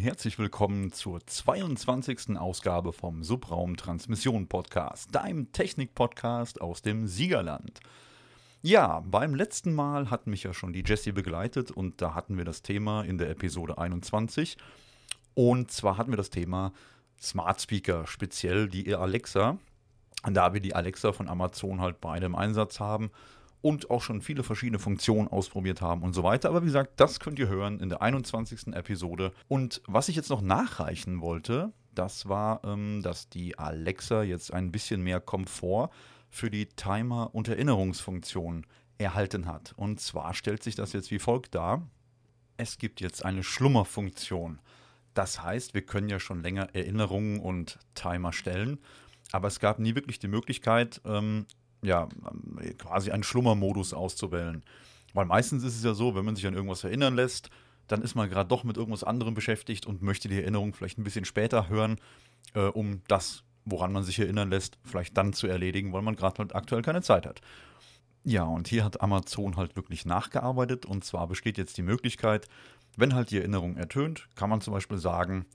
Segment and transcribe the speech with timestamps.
[0.00, 2.38] Herzlich willkommen zur 22.
[2.38, 7.80] Ausgabe vom Subraum Transmission Podcast, deinem Technik-Podcast aus dem Siegerland.
[8.62, 12.46] Ja, beim letzten Mal hat mich ja schon die Jessie begleitet und da hatten wir
[12.46, 14.56] das Thema in der Episode 21.
[15.34, 16.72] Und zwar hatten wir das Thema
[17.20, 19.58] Smart Speaker, speziell die Alexa.
[20.24, 23.10] Da wir die Alexa von Amazon halt beide im Einsatz haben
[23.62, 26.48] und auch schon viele verschiedene Funktionen ausprobiert haben und so weiter.
[26.48, 28.74] Aber wie gesagt, das könnt ihr hören in der 21.
[28.74, 29.32] Episode.
[29.48, 34.72] Und was ich jetzt noch nachreichen wollte, das war, ähm, dass die Alexa jetzt ein
[34.72, 35.90] bisschen mehr Komfort
[36.28, 38.66] für die Timer- und Erinnerungsfunktion
[38.98, 39.72] erhalten hat.
[39.76, 41.86] Und zwar stellt sich das jetzt wie folgt dar.
[42.56, 44.60] Es gibt jetzt eine Schlummerfunktion.
[45.14, 48.78] Das heißt, wir können ja schon länger Erinnerungen und Timer stellen,
[49.32, 51.46] aber es gab nie wirklich die Möglichkeit, ähm,
[51.82, 52.08] ja,
[52.78, 54.62] quasi einen Schlummermodus auszuwählen.
[55.14, 57.50] Weil meistens ist es ja so, wenn man sich an irgendwas erinnern lässt,
[57.88, 61.04] dann ist man gerade doch mit irgendwas anderem beschäftigt und möchte die Erinnerung vielleicht ein
[61.04, 61.98] bisschen später hören,
[62.54, 66.38] äh, um das, woran man sich erinnern lässt, vielleicht dann zu erledigen, weil man gerade
[66.38, 67.40] halt aktuell keine Zeit hat.
[68.22, 72.46] Ja, und hier hat Amazon halt wirklich nachgearbeitet und zwar besteht jetzt die Möglichkeit,
[72.96, 75.46] wenn halt die Erinnerung ertönt, kann man zum Beispiel sagen,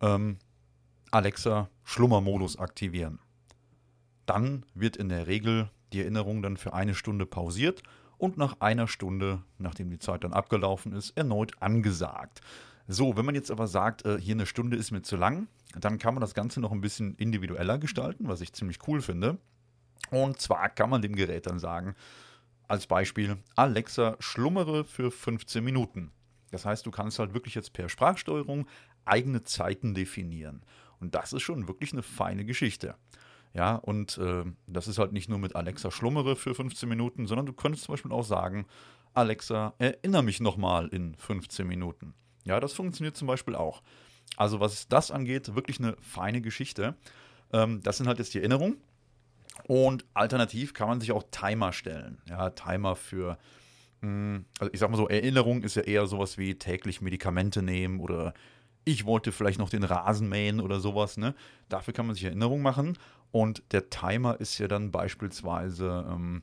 [0.00, 0.38] ähm,
[1.12, 3.20] Alexa, Schlummermodus aktivieren
[4.30, 7.82] dann wird in der Regel die Erinnerung dann für eine Stunde pausiert
[8.16, 12.40] und nach einer Stunde, nachdem die Zeit dann abgelaufen ist, erneut angesagt.
[12.86, 15.98] So, wenn man jetzt aber sagt, äh, hier eine Stunde ist mir zu lang, dann
[15.98, 19.38] kann man das Ganze noch ein bisschen individueller gestalten, was ich ziemlich cool finde.
[20.12, 21.96] Und zwar kann man dem Gerät dann sagen,
[22.68, 26.12] als Beispiel, Alexa, schlummere für 15 Minuten.
[26.52, 28.68] Das heißt, du kannst halt wirklich jetzt per Sprachsteuerung
[29.04, 30.62] eigene Zeiten definieren.
[31.00, 32.94] Und das ist schon wirklich eine feine Geschichte.
[33.52, 37.46] Ja, und äh, das ist halt nicht nur mit Alexa schlummere für 15 Minuten, sondern
[37.46, 38.66] du könntest zum Beispiel auch sagen,
[39.12, 42.14] Alexa, erinnere mich nochmal in 15 Minuten.
[42.44, 43.82] Ja, das funktioniert zum Beispiel auch.
[44.36, 46.94] Also was das angeht, wirklich eine feine Geschichte.
[47.52, 48.78] Ähm, das sind halt jetzt die Erinnerungen.
[49.66, 52.18] Und alternativ kann man sich auch Timer stellen.
[52.28, 53.36] Ja, Timer für,
[54.00, 57.62] mh, hm, also ich sag mal so, Erinnerung ist ja eher sowas wie täglich Medikamente
[57.62, 58.32] nehmen oder
[58.84, 61.16] ich wollte vielleicht noch den Rasen mähen oder sowas.
[61.16, 61.34] Ne?
[61.68, 62.96] Dafür kann man sich Erinnerung machen.
[63.32, 66.42] Und der Timer ist ja dann beispielsweise, ähm,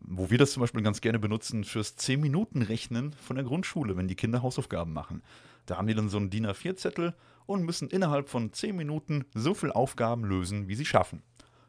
[0.00, 4.16] wo wir das zum Beispiel ganz gerne benutzen, fürs 10-Minuten-Rechnen von der Grundschule, wenn die
[4.16, 5.22] Kinder Hausaufgaben machen.
[5.66, 7.14] Da haben die dann so einen DIN A4-Zettel
[7.46, 11.22] und müssen innerhalb von 10 Minuten so viele Aufgaben lösen, wie sie schaffen.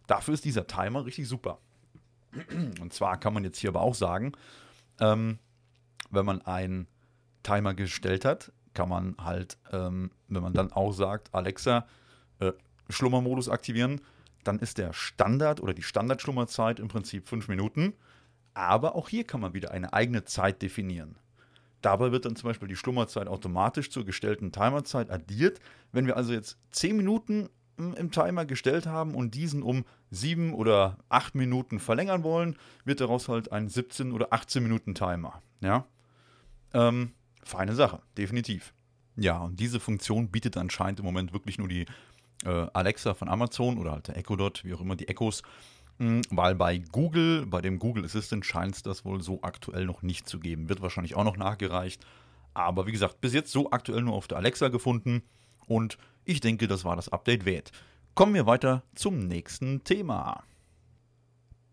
[0.07, 1.59] Dafür ist dieser Timer richtig super.
[2.81, 4.33] Und zwar kann man jetzt hier aber auch sagen,
[4.99, 5.39] ähm,
[6.11, 6.87] wenn man einen
[7.43, 11.87] Timer gestellt hat, kann man halt, ähm, wenn man dann auch sagt, Alexa,
[12.39, 12.51] äh,
[12.89, 14.01] Schlummermodus aktivieren,
[14.47, 17.93] dann ist der Standard oder die Standardschlummerzeit im Prinzip fünf Minuten.
[18.53, 21.17] Aber auch hier kann man wieder eine eigene Zeit definieren.
[21.81, 25.59] Dabei wird dann zum Beispiel die Schlummerzeit automatisch zur gestellten Timerzeit addiert.
[25.91, 30.97] Wenn wir also jetzt zehn Minuten im Timer gestellt haben und diesen um sieben oder
[31.09, 35.41] acht Minuten verlängern wollen, wird daraus halt ein 17 oder 18 Minuten Timer.
[35.59, 35.85] Ja,
[36.73, 37.11] ähm,
[37.43, 38.73] feine Sache, definitiv.
[39.15, 41.85] Ja, und diese Funktion bietet anscheinend im Moment wirklich nur die
[42.43, 45.43] Alexa von Amazon oder halt der Echo Dot, wie auch immer die Echos.
[45.99, 50.01] Hm, weil bei Google, bei dem Google Assistant scheint es das wohl so aktuell noch
[50.01, 50.69] nicht zu geben.
[50.69, 52.05] Wird wahrscheinlich auch noch nachgereicht.
[52.53, 55.23] Aber wie gesagt, bis jetzt so aktuell nur auf der Alexa gefunden.
[55.67, 57.71] Und ich denke, das war das Update wert.
[58.13, 60.43] Kommen wir weiter zum nächsten Thema.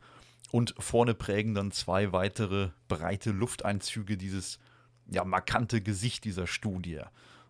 [0.51, 4.59] Und vorne prägen dann zwei weitere breite Lufteinzüge dieses
[5.07, 7.01] ja, markante Gesicht dieser Studie.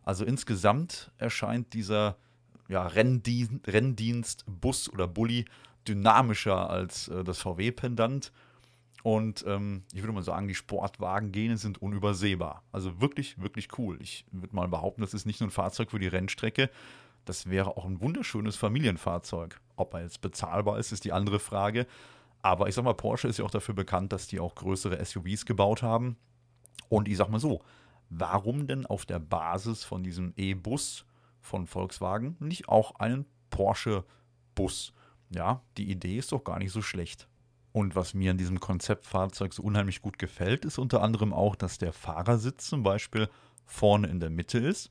[0.08, 2.16] Also insgesamt erscheint dieser
[2.66, 5.44] ja, Renndien Renndienst, Bus oder Bulli
[5.86, 8.32] dynamischer als äh, das VW-Pendant.
[9.02, 12.62] Und ähm, ich würde mal sagen, die Sportwagen-Gene sind unübersehbar.
[12.72, 13.98] Also wirklich, wirklich cool.
[14.00, 16.70] Ich würde mal behaupten, das ist nicht nur ein Fahrzeug für die Rennstrecke,
[17.26, 19.60] das wäre auch ein wunderschönes Familienfahrzeug.
[19.76, 21.86] Ob er jetzt bezahlbar ist, ist die andere Frage.
[22.40, 25.44] Aber ich sag mal, Porsche ist ja auch dafür bekannt, dass die auch größere SUVs
[25.44, 26.16] gebaut haben.
[26.88, 27.60] Und ich sag mal so,
[28.10, 31.04] warum denn auf der Basis von diesem E-Bus
[31.40, 34.92] von Volkswagen nicht auch einen Porsche-Bus?
[35.30, 37.28] Ja, die Idee ist doch gar nicht so schlecht.
[37.72, 41.78] Und was mir an diesem Konzeptfahrzeug so unheimlich gut gefällt, ist unter anderem auch, dass
[41.78, 43.28] der Fahrersitz zum Beispiel
[43.66, 44.88] vorne in der Mitte ist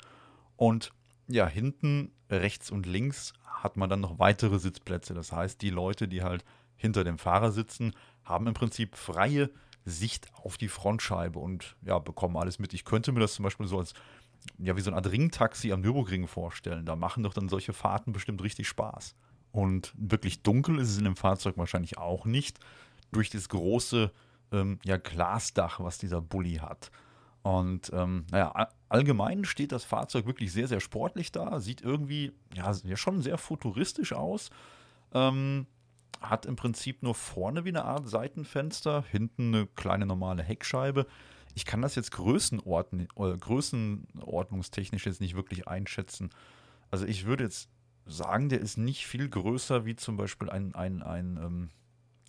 [0.56, 0.94] und
[1.28, 5.13] ja, hinten rechts und links hat man dann noch weitere Sitzplätze.
[5.13, 7.94] Das heißt, die Leute, die halt hinter dem Fahrer sitzen,
[8.24, 9.50] haben im Prinzip freie
[9.88, 12.74] Sicht auf die Frontscheibe und ja, bekommen alles mit.
[12.74, 13.94] Ich könnte mir das zum Beispiel so als,
[14.57, 16.86] ja, wie so eine Art Ringtaxi am Nürburgring vorstellen.
[16.86, 19.16] Da machen doch dann solche Fahrten bestimmt richtig Spaß.
[19.51, 22.60] Und wirklich dunkel ist es in dem Fahrzeug wahrscheinlich auch nicht,
[23.12, 24.12] durch das große
[24.51, 26.92] ähm, ja, Glasdach, was dieser Bulli hat.
[27.42, 31.62] Und ähm, naja, allgemein steht das Fahrzeug wirklich sehr, sehr sportlich da.
[31.62, 34.50] Sieht irgendwie ja, schon sehr futuristisch aus.
[35.13, 35.66] Ähm,
[36.22, 41.06] hat im Prinzip nur vorne wie eine Art Seitenfenster, hinten eine kleine normale Heckscheibe.
[41.56, 46.30] Ich kann das jetzt Größenordn äh, größenordnungstechnisch jetzt nicht wirklich einschätzen.
[46.92, 47.69] Also ich würde jetzt
[48.06, 51.69] sagen, der ist nicht viel größer wie zum Beispiel ein, ein, ein, ähm,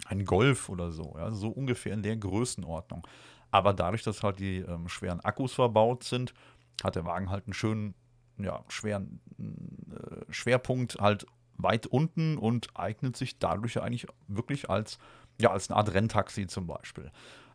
[0.07, 1.15] ein Golf oder so.
[1.19, 1.31] Ja?
[1.31, 3.07] So ungefähr in der Größenordnung.
[3.51, 6.35] Aber dadurch, dass halt die ähm, schweren Akkus verbaut sind,
[6.83, 7.95] hat der Wagen halt einen schönen,
[8.39, 11.27] ja, schweren äh, Schwerpunkt halt
[11.59, 14.99] weit unten und eignet sich dadurch eigentlich wirklich als,
[15.41, 17.11] ja, als eine Art Renntaxi zum Beispiel.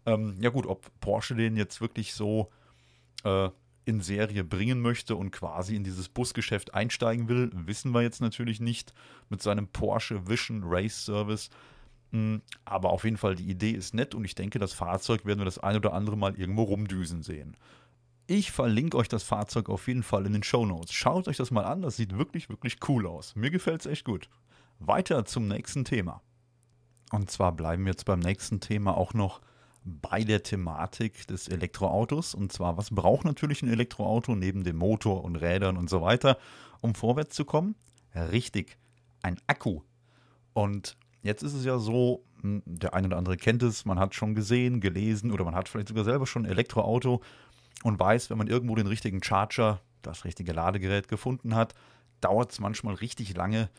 [0.05, 2.51] Ähm, ja gut, ob Porsche den jetzt wirklich so
[3.23, 3.49] äh,
[3.85, 8.59] in Serie bringen möchte und quasi in dieses Busgeschäft einsteigen will, wissen wir jetzt natürlich
[8.59, 8.93] nicht
[9.29, 11.49] mit seinem Porsche Vision Race Service.
[12.11, 15.39] Hm, aber auf jeden Fall, die Idee ist nett und ich denke, das Fahrzeug werden
[15.39, 17.57] wir das ein oder andere Mal irgendwo rumdüsen sehen.
[18.25, 20.93] Ich verlinke euch das Fahrzeug auf jeden Fall in den Show Notes.
[20.93, 23.35] Schaut euch das mal an, das sieht wirklich, wirklich cool aus.
[23.35, 24.29] Mir gefällt es echt gut.
[24.79, 26.21] Weiter zum nächsten Thema.
[27.11, 29.41] Und zwar bleiben wir jetzt beim nächsten Thema auch noch
[29.83, 32.33] bei der Thematik des Elektroautos.
[32.33, 36.37] Und zwar, was braucht natürlich ein Elektroauto neben dem Motor und Rädern und so weiter,
[36.79, 37.75] um vorwärts zu kommen?
[38.15, 38.77] Richtig,
[39.21, 39.81] ein Akku.
[40.53, 44.15] Und jetzt ist es ja so, hm, der eine oder andere kennt es, man hat
[44.15, 47.21] schon gesehen, gelesen oder man hat vielleicht sogar selber schon ein Elektroauto
[47.83, 51.73] und weiß, wenn man irgendwo den richtigen Charger, das richtige Ladegerät gefunden hat,
[52.21, 53.69] dauert es manchmal richtig lange,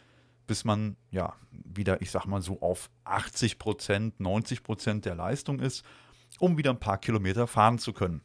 [0.47, 5.61] bis man ja wieder, ich sag mal so, auf 80 Prozent, 90 Prozent der Leistung
[5.61, 5.85] ist,
[6.39, 8.21] um wieder ein paar Kilometer fahren zu können.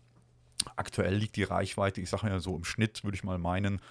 [0.76, 3.82] Aktuell liegt die Reichweite, ich sage ja so im Schnitt, würde ich mal meinen,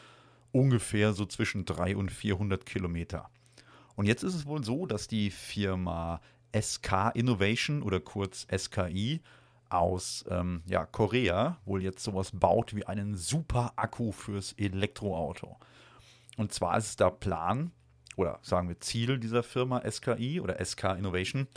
[0.52, 3.30] ungefähr so zwischen 300 und 400 Kilometer.
[3.96, 6.20] Und jetzt ist es wohl so, dass die Firma
[6.58, 9.20] SK Innovation oder kurz SKI
[9.70, 15.58] aus ähm, ja, Korea wohl jetzt sowas baut wie einen super Akku fürs Elektroauto.
[16.36, 17.72] Und zwar ist es der Plan,
[18.16, 21.48] oder sagen wir Ziel dieser Firma SKI oder SK Innovation,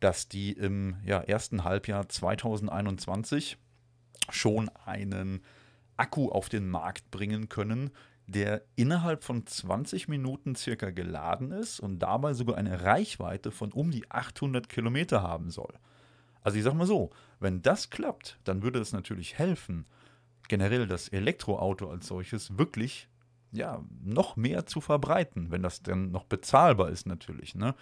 [0.00, 3.56] dass die im ja, ersten Halbjahr 2021
[4.30, 5.42] schon einen
[5.96, 7.90] Akku auf den Markt bringen können,
[8.26, 13.90] der innerhalb von 20 Minuten circa geladen ist und dabei sogar eine Reichweite von um
[13.90, 15.74] die 800 Kilometer haben soll.
[16.44, 17.10] Also ich sag mal so,
[17.40, 19.86] wenn das klappt, dann würde es natürlich helfen,
[20.46, 23.08] generell das Elektroauto als solches wirklich
[23.50, 27.54] ja, noch mehr zu verbreiten, wenn das dann noch bezahlbar ist natürlich.
[27.54, 27.74] Ne?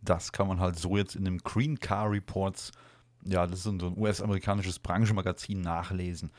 [0.00, 2.72] Das kann man halt so jetzt in dem Green Car Reports,
[3.24, 6.30] ja, das ist so ein US-amerikanisches Branchenmagazin, nachlesen.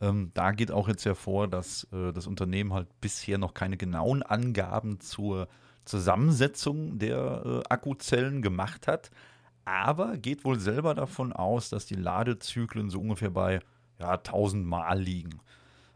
[0.00, 4.22] Ähm, da geht auch jetzt hervor, dass äh, das Unternehmen halt bisher noch keine genauen
[4.22, 5.48] Angaben zur
[5.84, 9.10] Zusammensetzung der äh, Akkuzellen gemacht hat,
[9.64, 13.60] aber geht wohl selber davon aus, dass die Ladezyklen so ungefähr bei
[13.98, 15.40] ja, 1000 Mal liegen.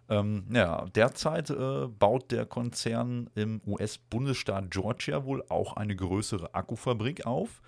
[0.08, 7.26] Ähm, ja, derzeit äh, baut der Konzern im US-Bundesstaat Georgia wohl auch eine größere Akkufabrik
[7.26, 7.60] auf,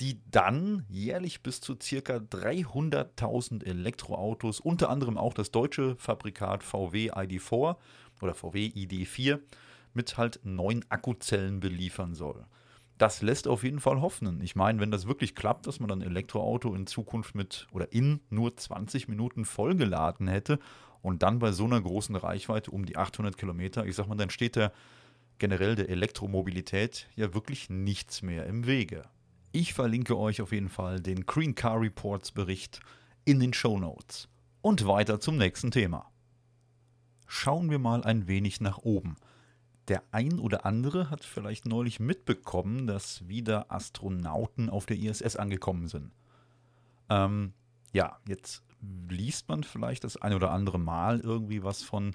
[0.00, 2.16] die dann jährlich bis zu ca.
[2.16, 7.76] 300.000 Elektroautos, unter anderem auch das deutsche Fabrikat VW ID4
[8.20, 9.38] oder VW ID4,
[9.94, 12.44] mit halt neun Akkuzellen beliefern soll
[13.00, 14.42] das lässt auf jeden Fall hoffen.
[14.42, 18.20] Ich meine, wenn das wirklich klappt, dass man dann Elektroauto in Zukunft mit oder in
[18.28, 20.58] nur 20 Minuten vollgeladen hätte
[21.00, 24.28] Und dann bei so einer großen Reichweite um die 800 Kilometer, ich sag mal, dann
[24.28, 24.70] steht der
[25.38, 29.04] generell der Elektromobilität ja wirklich nichts mehr im Wege.
[29.52, 32.80] Ich verlinke euch auf jeden Fall den Green Car Reports Bericht
[33.24, 34.28] in den Show Notes.
[34.60, 36.10] Und weiter zum nächsten Thema.
[37.26, 39.16] Schauen wir mal ein wenig nach oben.
[39.90, 45.88] Der ein oder andere hat vielleicht neulich mitbekommen, dass wieder Astronauten auf der ISS angekommen
[45.88, 46.12] sind.
[47.08, 47.54] Ähm,
[47.92, 48.62] ja, jetzt
[49.08, 52.14] liest man vielleicht das ein oder andere Mal irgendwie was von,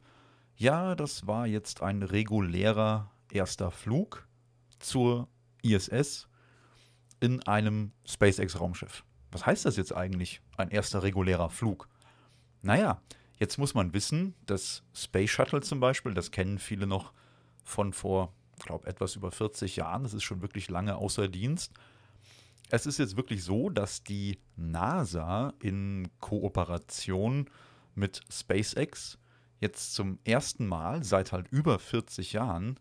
[0.55, 4.25] ja, das war jetzt ein regulärer erster Flug
[4.79, 5.27] zur
[5.61, 6.29] ISS
[7.19, 9.03] in einem SpaceX-Raumschiff.
[9.33, 11.89] Was heißt das jetzt eigentlich, ein erster regulärer Flug?
[12.61, 13.01] Naja,
[13.37, 17.11] jetzt muss man wissen, das Space Shuttle zum Beispiel, das kennen viele noch
[17.65, 21.73] von vor, glaube etwas über 40 Jahren, das ist schon wirklich lange außer Dienst.
[22.69, 27.49] Es ist jetzt wirklich so, dass die NASA in Kooperation
[27.93, 29.17] mit SpaceX
[29.59, 32.79] jetzt zum ersten Mal seit halt über 40 Jahren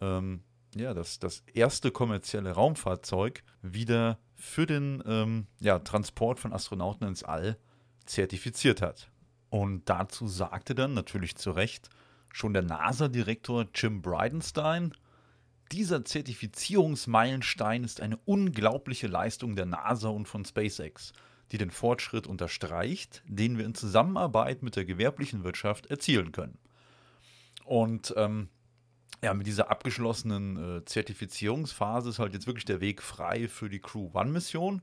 [0.00, 0.42] ähm,
[0.74, 7.22] ja, das, das erste kommerzielle Raumfahrzeug wieder für den ähm, ja, Transport von Astronauten ins
[7.22, 7.56] All
[8.04, 9.10] zertifiziert hat.
[9.50, 11.88] Und dazu sagte dann natürlich zu Recht
[12.34, 14.90] schon der NASA-Direktor Jim Bridenstine,
[15.70, 21.12] dieser Zertifizierungsmeilenstein ist eine unglaubliche Leistung der NASA und von SpaceX,
[21.52, 26.58] die den Fortschritt unterstreicht, den wir in Zusammenarbeit mit der gewerblichen Wirtschaft erzielen können.
[27.64, 28.48] Und ähm,
[29.22, 33.80] ja, mit dieser abgeschlossenen äh, Zertifizierungsphase ist halt jetzt wirklich der Weg frei für die
[33.80, 34.82] Crew One-Mission.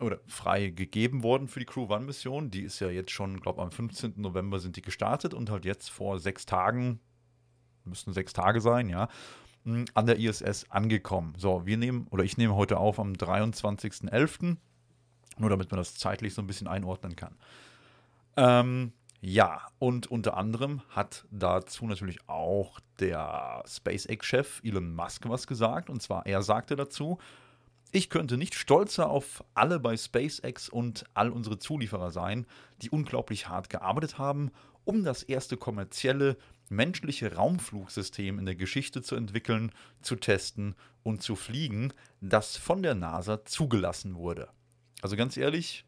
[0.00, 2.50] Oder frei gegeben worden für die Crew One-Mission.
[2.50, 4.14] Die ist ja jetzt schon, glaube am 15.
[4.16, 7.00] November sind die gestartet und halt jetzt vor sechs Tagen,
[7.84, 9.08] müssten sechs Tage sein, ja,
[9.94, 11.34] an der ISS angekommen.
[11.36, 14.56] So, wir nehmen, oder ich nehme heute auf am 23.11.,
[15.38, 17.36] nur damit man das zeitlich so ein bisschen einordnen kann.
[18.36, 25.90] Ähm, ja, und unter anderem hat dazu natürlich auch der SpaceX-Chef Elon Musk was gesagt.
[25.90, 27.18] Und zwar, er sagte dazu,
[27.92, 32.46] ich könnte nicht stolzer auf alle bei SpaceX und all unsere Zulieferer sein,
[32.82, 34.50] die unglaublich hart gearbeitet haben,
[34.84, 36.36] um das erste kommerzielle
[36.68, 42.94] menschliche Raumflugsystem in der Geschichte zu entwickeln, zu testen und zu fliegen, das von der
[42.94, 44.48] NASA zugelassen wurde.
[45.00, 45.86] Also ganz ehrlich,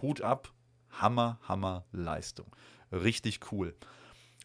[0.00, 0.52] Hut ab,
[0.90, 2.54] Hammer, Hammer Leistung.
[2.92, 3.74] Richtig cool.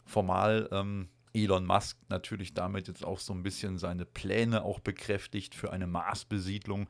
[0.05, 5.55] Formal ähm, Elon Musk natürlich damit jetzt auch so ein bisschen seine Pläne auch bekräftigt
[5.55, 6.89] für eine Marsbesiedlung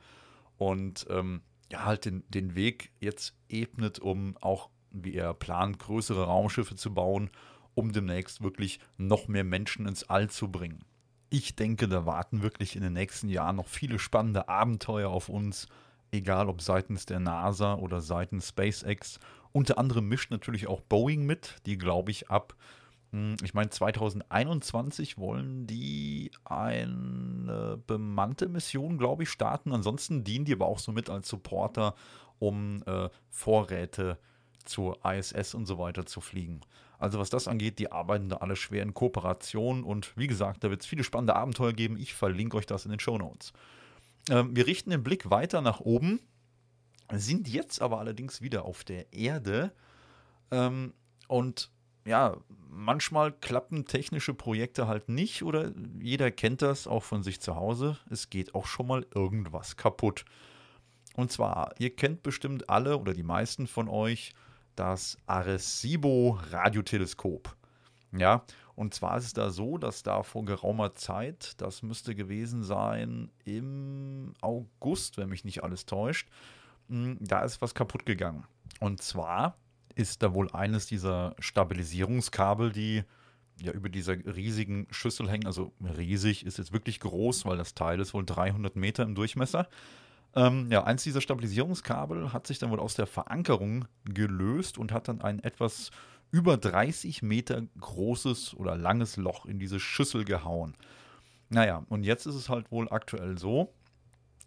[0.58, 1.42] und ähm,
[1.72, 6.94] ja, halt den, den Weg jetzt ebnet, um auch, wie er plant, größere Raumschiffe zu
[6.94, 7.30] bauen,
[7.76, 10.84] um demnächst wirklich noch mehr Menschen ins All zu bringen.
[11.30, 15.68] Ich denke, da warten wirklich in den nächsten Jahren noch viele spannende Abenteuer auf uns,
[16.12, 19.20] egal ob seitens der NASA oder seitens SpaceX.
[19.52, 22.56] Unter anderem mischt natürlich auch Boeing mit, die glaube ich ab
[23.12, 29.74] ich meine, 2021 wollen die eine bemannte Mission, glaube ich, starten.
[29.74, 31.96] Ansonsten dienen die aber auch so mit als Supporter,
[32.38, 34.20] um äh, Vorräte
[34.64, 36.62] zur ISS und so weiter zu fliegen.
[37.00, 40.70] Also was das angeht, die arbeiten da alle schwer in Kooperation und wie gesagt, da
[40.70, 41.98] wird es viele spannende Abenteuer geben.
[41.98, 43.54] Ich verlinke euch das in den Show Notes.
[44.30, 46.20] Ähm, wir richten den Blick weiter nach oben,
[47.12, 49.72] sind jetzt aber allerdings wieder auf der Erde
[50.52, 50.94] ähm,
[51.28, 51.72] und
[52.06, 52.38] ja,
[52.70, 57.98] manchmal klappen technische Projekte halt nicht oder jeder kennt das auch von sich zu Hause.
[58.10, 60.26] Es geht auch schon mal irgendwas kaputt.
[61.16, 64.34] Und zwar, ihr kennt bestimmt alle oder die meisten von euch
[64.76, 67.56] das Arecibo Radioteleskop.
[68.18, 68.44] Ja,
[68.76, 73.30] und zwar ist es da so, dass da vor geraumer Zeit, das müsste gewesen sein
[73.44, 76.30] im August, wenn mich nicht alles täuscht,
[76.88, 78.46] hm, da ist was kaputt gegangen.
[78.80, 79.58] Und zwar
[80.00, 83.04] ist da wohl eines dieser Stabilisierungskabel, die
[83.62, 85.46] ja über dieser riesigen Schüssel hängen.
[85.46, 89.68] Also riesig ist jetzt wirklich groß, weil das Teil ist wohl 300 Meter im Durchmesser.
[90.36, 95.10] Ähm, ja, eins dieser Stabilisierungskabel hat sich dann wohl aus der Verankerung gelöst und hat
[95.10, 95.92] dann ein etwas
[96.32, 100.78] über 30 Meter großes oder langes Loch in diese Schüssel gehauen.
[101.50, 103.74] Naja, und jetzt ist es halt wohl aktuell so,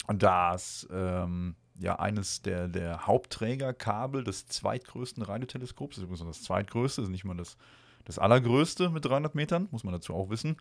[0.08, 7.02] dass ähm, ja eines der, der Hauptträgerkabel des zweitgrößten Radioteleskops, das ist übrigens das zweitgrößte,
[7.02, 7.56] ist nicht mal das,
[8.04, 10.56] das allergrößte mit 300 Metern, muss man dazu auch wissen.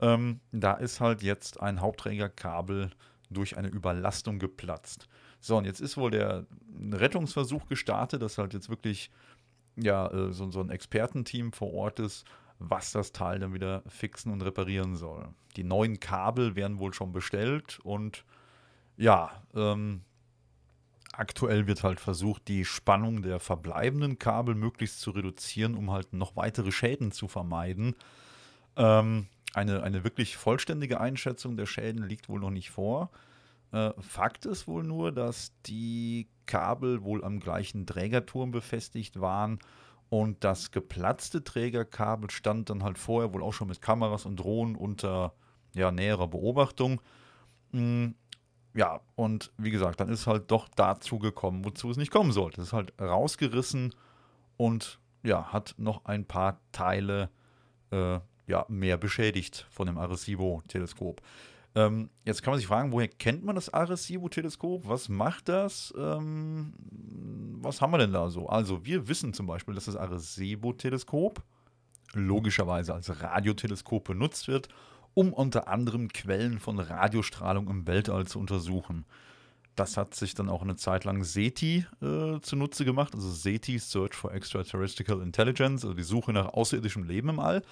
[0.00, 2.90] Ähm, da ist halt jetzt ein Hauptträgerkabel
[3.30, 5.08] durch eine Überlastung geplatzt.
[5.40, 6.46] So, und jetzt ist wohl der
[6.92, 9.10] Rettungsversuch gestartet, dass halt jetzt wirklich
[9.76, 12.24] ja, äh, so, so ein Expertenteam vor Ort ist,
[12.58, 15.28] was das Teil dann wieder fixen und reparieren soll.
[15.56, 18.24] Die neuen Kabel werden wohl schon bestellt und
[18.96, 20.02] ja, ähm,
[21.12, 26.36] aktuell wird halt versucht, die Spannung der verbleibenden Kabel möglichst zu reduzieren, um halt noch
[26.36, 27.94] weitere Schäden zu vermeiden.
[28.76, 33.10] Ähm, eine, eine wirklich vollständige Einschätzung der Schäden liegt wohl noch nicht vor.
[33.72, 39.58] Äh, Fakt ist wohl nur, dass die Kabel wohl am gleichen Trägerturm befestigt waren
[40.12, 44.76] und das geplatzte Trägerkabel stand dann halt vorher wohl auch schon mit Kameras und Drohnen
[44.76, 45.32] unter
[45.74, 47.00] ja, näherer Beobachtung.
[47.70, 48.14] Hm,
[48.74, 52.60] ja, und wie gesagt, dann ist halt doch dazu gekommen, wozu es nicht kommen sollte.
[52.60, 53.94] Es ist halt rausgerissen
[54.56, 57.30] und ja, hat noch ein paar Teile
[57.90, 61.20] äh, ja, mehr beschädigt von dem Arecibo-Teleskop.
[61.74, 64.86] Ähm, jetzt kann man sich fragen, woher kennt man das Arecibo-Teleskop?
[64.86, 65.92] Was macht das?
[65.96, 66.74] Ähm,
[67.60, 68.48] was haben wir denn da so?
[68.48, 71.42] Also, wir wissen zum Beispiel, dass das Arecibo-Teleskop
[72.14, 74.68] logischerweise als Radioteleskop benutzt wird,
[75.14, 79.04] um unter anderem Quellen von Radiostrahlung im Weltall zu untersuchen.
[79.74, 84.14] Das hat sich dann auch eine Zeit lang SETI äh, zunutze gemacht, also SETI, Search
[84.14, 87.62] for Extraterrestrial Intelligence, also die Suche nach außerirdischem Leben im All.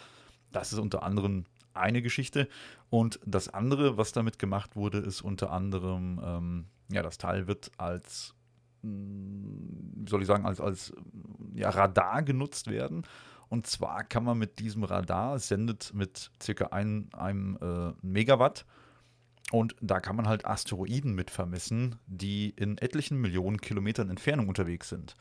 [0.50, 1.44] Das ist unter anderem
[1.74, 2.48] eine Geschichte.
[2.88, 7.70] Und das andere, was damit gemacht wurde, ist unter anderem, ähm, ja, das Teil wird
[7.76, 8.34] als,
[8.82, 10.92] hm, wie soll ich sagen, als, als
[11.54, 13.04] ja, Radar genutzt werden.
[13.50, 18.64] Und zwar kann man mit diesem Radar, sendet mit circa ein, einem äh, Megawatt,
[19.50, 24.88] und da kann man halt Asteroiden mit vermessen, die in etlichen Millionen Kilometern Entfernung unterwegs
[24.88, 25.16] sind.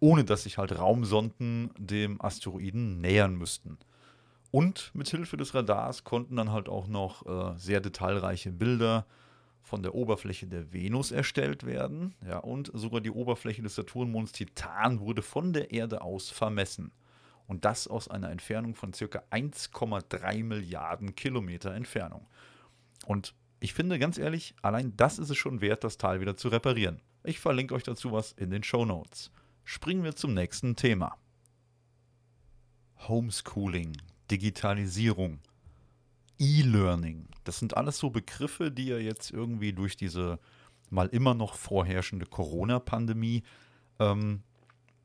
[0.00, 3.78] Ohne dass sich halt Raumsonden dem Asteroiden nähern müssten.
[4.50, 9.06] Und mit Hilfe des Radars konnten dann halt auch noch äh, sehr detailreiche Bilder
[9.62, 12.14] von der Oberfläche der Venus erstellt werden.
[12.26, 16.92] Ja, und sogar die Oberfläche des Saturnmonds Titan wurde von der Erde aus vermessen.
[17.46, 19.22] Und das aus einer Entfernung von ca.
[19.30, 22.26] 1,3 Milliarden Kilometer Entfernung.
[23.06, 26.48] Und ich finde ganz ehrlich, allein das ist es schon wert, das Teil wieder zu
[26.48, 27.00] reparieren.
[27.22, 29.30] Ich verlinke euch dazu was in den Show Notes.
[29.64, 31.16] Springen wir zum nächsten Thema.
[33.08, 33.96] Homeschooling.
[34.30, 35.38] Digitalisierung,
[36.38, 37.28] E-Learning.
[37.44, 40.38] Das sind alles so Begriffe, die ja jetzt irgendwie durch diese
[40.90, 43.42] mal immer noch vorherrschende Corona-Pandemie
[43.98, 44.42] ähm,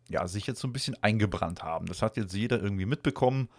[0.09, 1.85] ja, sich jetzt so ein bisschen eingebrannt haben.
[1.85, 3.49] Das hat jetzt jeder irgendwie mitbekommen.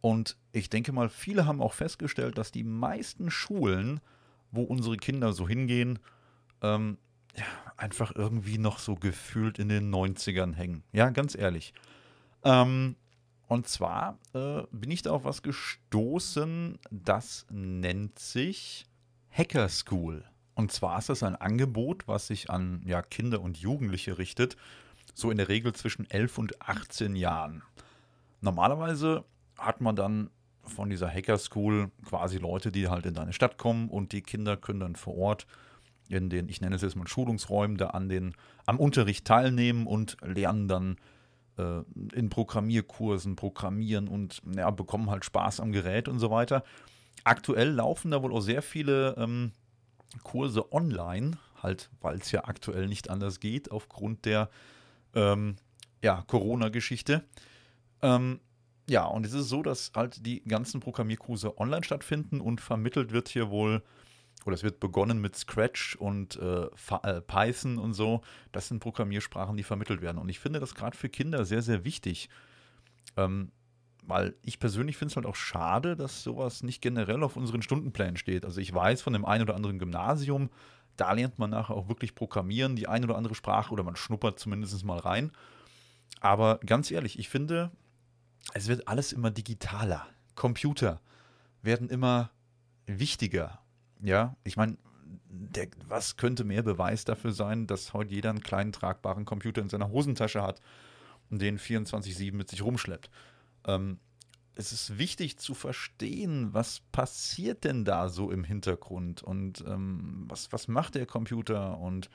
[0.00, 4.00] Und ich denke mal, viele haben auch festgestellt, dass die meisten Schulen,
[4.50, 5.98] wo unsere Kinder so hingehen,
[6.62, 6.98] ähm,
[7.36, 7.44] ja,
[7.76, 10.82] einfach irgendwie noch so gefühlt in den 90ern hängen.
[10.92, 11.74] Ja, ganz ehrlich.
[12.44, 12.96] Ähm,
[13.48, 18.86] und zwar äh, bin ich da auf was gestoßen, das nennt sich
[19.30, 20.24] Hacker School.
[20.54, 24.56] Und zwar ist das ein Angebot, was sich an ja, Kinder und Jugendliche richtet,
[25.18, 27.62] so in der Regel zwischen 11 und 18 Jahren.
[28.40, 29.24] Normalerweise
[29.58, 30.30] hat man dann
[30.62, 34.56] von dieser Hacker School quasi Leute, die halt in deine Stadt kommen und die Kinder
[34.56, 35.46] können dann vor Ort
[36.08, 40.16] in den, ich nenne es jetzt mal Schulungsräumen, da an den, am Unterricht teilnehmen und
[40.22, 40.96] lernen dann
[41.58, 41.82] äh,
[42.14, 46.62] in Programmierkursen programmieren und ja, bekommen halt Spaß am Gerät und so weiter.
[47.24, 49.52] Aktuell laufen da wohl auch sehr viele ähm,
[50.22, 54.48] Kurse online, halt, weil es ja aktuell nicht anders geht, aufgrund der
[55.18, 55.56] ähm,
[56.02, 57.24] ja, Corona-Geschichte.
[58.02, 58.40] Ähm,
[58.88, 63.28] ja, und es ist so, dass halt die ganzen Programmierkurse online stattfinden und vermittelt wird
[63.28, 63.82] hier wohl
[64.46, 66.68] oder es wird begonnen mit Scratch und äh,
[67.02, 68.22] äh, Python und so.
[68.52, 70.18] Das sind Programmiersprachen, die vermittelt werden.
[70.18, 72.30] Und ich finde das gerade für Kinder sehr, sehr wichtig.
[73.16, 73.50] Ähm,
[74.04, 78.16] weil ich persönlich finde es halt auch schade, dass sowas nicht generell auf unseren Stundenplänen
[78.16, 78.46] steht.
[78.46, 80.48] Also ich weiß von dem einen oder anderen Gymnasium,
[80.98, 84.38] da lernt man nachher auch wirklich programmieren, die eine oder andere Sprache oder man schnuppert
[84.38, 85.32] zumindest mal rein.
[86.20, 87.70] Aber ganz ehrlich, ich finde,
[88.52, 90.06] es wird alles immer digitaler.
[90.34, 91.00] Computer
[91.62, 92.30] werden immer
[92.86, 93.60] wichtiger.
[94.02, 94.76] Ja, ich meine,
[95.86, 99.90] was könnte mehr Beweis dafür sein, dass heute jeder einen kleinen tragbaren Computer in seiner
[99.90, 100.60] Hosentasche hat
[101.30, 103.10] und den 24-7 mit sich rumschleppt?
[103.66, 103.98] Ähm,
[104.58, 110.52] es ist wichtig zu verstehen, was passiert denn da so im Hintergrund und ähm, was,
[110.52, 112.10] was macht der Computer und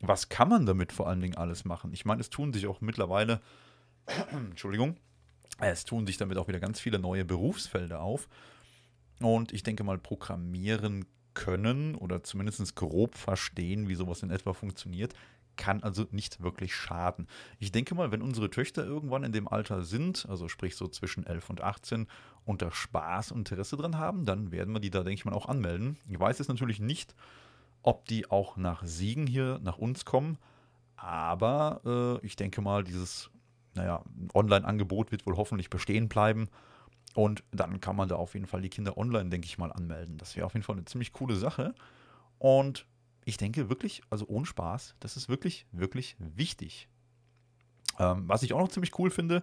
[0.00, 1.94] was kann man damit vor allen Dingen alles machen?
[1.94, 3.40] Ich meine, es tun sich auch mittlerweile,
[4.32, 4.96] Entschuldigung,
[5.60, 8.28] es tun sich damit auch wieder ganz viele neue Berufsfelder auf.
[9.20, 15.14] Und ich denke mal, Programmieren können oder zumindest grob verstehen, wie sowas in etwa funktioniert,
[15.58, 17.26] kann also nicht wirklich schaden.
[17.58, 21.26] Ich denke mal, wenn unsere Töchter irgendwann in dem Alter sind, also sprich so zwischen
[21.26, 22.06] 11 und 18,
[22.46, 25.34] und da Spaß und Interesse dran haben, dann werden wir die da, denke ich mal,
[25.34, 25.98] auch anmelden.
[26.08, 27.14] Ich weiß jetzt natürlich nicht,
[27.82, 30.38] ob die auch nach Siegen hier nach uns kommen,
[30.96, 31.82] aber
[32.22, 33.30] äh, ich denke mal, dieses
[33.74, 34.02] naja,
[34.34, 36.48] Online-Angebot wird wohl hoffentlich bestehen bleiben.
[37.14, 40.18] Und dann kann man da auf jeden Fall die Kinder online, denke ich mal, anmelden.
[40.18, 41.74] Das wäre auf jeden Fall eine ziemlich coole Sache.
[42.38, 42.86] Und
[43.28, 46.88] ich denke wirklich, also ohne Spaß, das ist wirklich, wirklich wichtig.
[47.98, 49.42] Ähm, was ich auch noch ziemlich cool finde,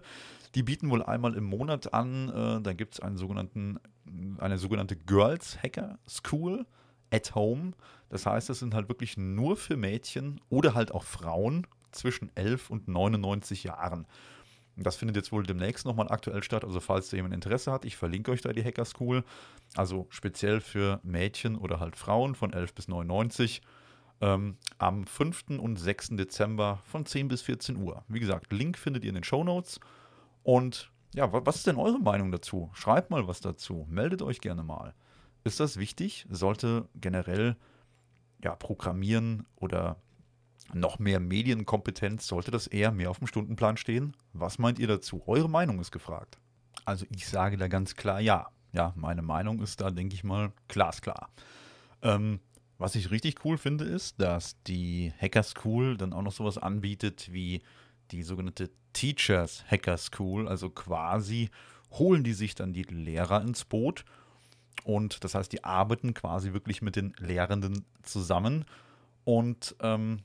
[0.56, 3.78] die bieten wohl einmal im Monat an, äh, da gibt es einen sogenannten,
[4.38, 6.66] eine sogenannte Girls Hacker School
[7.12, 7.74] at Home.
[8.08, 12.70] Das heißt, das sind halt wirklich nur für Mädchen oder halt auch Frauen zwischen 11
[12.70, 14.08] und 99 Jahren.
[14.76, 16.64] Das findet jetzt wohl demnächst nochmal aktuell statt.
[16.64, 19.22] Also falls da jemand Interesse hat, ich verlinke euch da die Hacker School.
[19.76, 23.62] Also speziell für Mädchen oder halt Frauen von 11 bis 99.
[24.20, 25.58] Ähm, am 5.
[25.58, 26.10] und 6.
[26.10, 28.04] Dezember von 10 bis 14 Uhr.
[28.08, 29.80] Wie gesagt, Link findet ihr in den Show Notes.
[30.42, 32.70] Und ja, was ist denn eure Meinung dazu?
[32.72, 33.86] Schreibt mal was dazu.
[33.90, 34.94] Meldet euch gerne mal.
[35.44, 36.26] Ist das wichtig?
[36.30, 37.56] Sollte generell
[38.42, 39.96] ja, Programmieren oder
[40.72, 44.16] noch mehr Medienkompetenz, sollte das eher mehr auf dem Stundenplan stehen?
[44.32, 45.22] Was meint ihr dazu?
[45.26, 46.38] Eure Meinung ist gefragt.
[46.84, 48.48] Also ich sage da ganz klar ja.
[48.72, 51.30] Ja, meine Meinung ist da, denke ich mal, glasklar.
[52.02, 52.40] Ähm,
[52.78, 57.32] was ich richtig cool finde, ist, dass die Hacker School dann auch noch sowas anbietet
[57.32, 57.62] wie
[58.10, 60.48] die sogenannte Teachers Hacker School.
[60.48, 61.50] Also quasi
[61.92, 64.04] holen die sich dann die Lehrer ins Boot.
[64.84, 68.64] Und das heißt, die arbeiten quasi wirklich mit den Lehrenden zusammen.
[69.24, 70.20] Und ähm,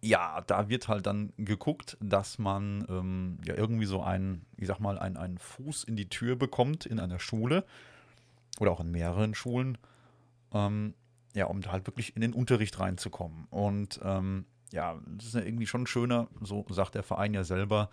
[0.00, 4.78] ja, da wird halt dann geguckt, dass man ähm, ja irgendwie so einen, ich sag
[4.78, 7.64] mal, einen, einen Fuß in die Tür bekommt in einer Schule
[8.60, 9.76] oder auch in mehreren Schulen,
[10.52, 10.94] ähm,
[11.38, 13.46] ja, um da halt wirklich in den Unterricht reinzukommen.
[13.50, 17.88] Und ähm, ja, das ist ja irgendwie schon schöner, so sagt der Verein ja selber,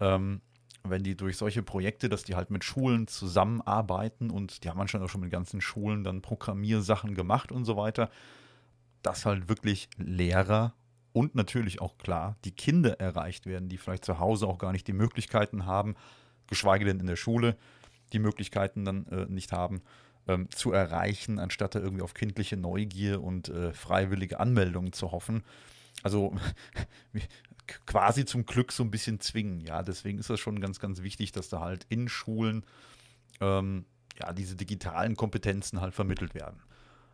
[0.00, 0.42] ähm,
[0.82, 5.06] wenn die durch solche Projekte, dass die halt mit Schulen zusammenarbeiten und die haben anscheinend
[5.06, 8.10] auch schon mit ganzen Schulen dann Programmiersachen gemacht und so weiter,
[9.02, 10.74] dass halt wirklich Lehrer
[11.12, 14.86] und natürlich auch klar die Kinder erreicht werden, die vielleicht zu Hause auch gar nicht
[14.86, 15.96] die Möglichkeiten haben,
[16.46, 17.56] geschweige denn in der Schule
[18.12, 19.82] die Möglichkeiten dann äh, nicht haben,
[20.28, 25.42] ähm, zu erreichen, anstatt da irgendwie auf kindliche Neugier und äh, freiwillige Anmeldungen zu hoffen.
[26.02, 26.34] Also
[27.86, 29.82] quasi zum Glück so ein bisschen zwingen, ja.
[29.82, 32.64] Deswegen ist das schon ganz, ganz wichtig, dass da halt in Schulen
[33.40, 33.84] ähm,
[34.18, 36.60] ja, diese digitalen Kompetenzen halt vermittelt werden.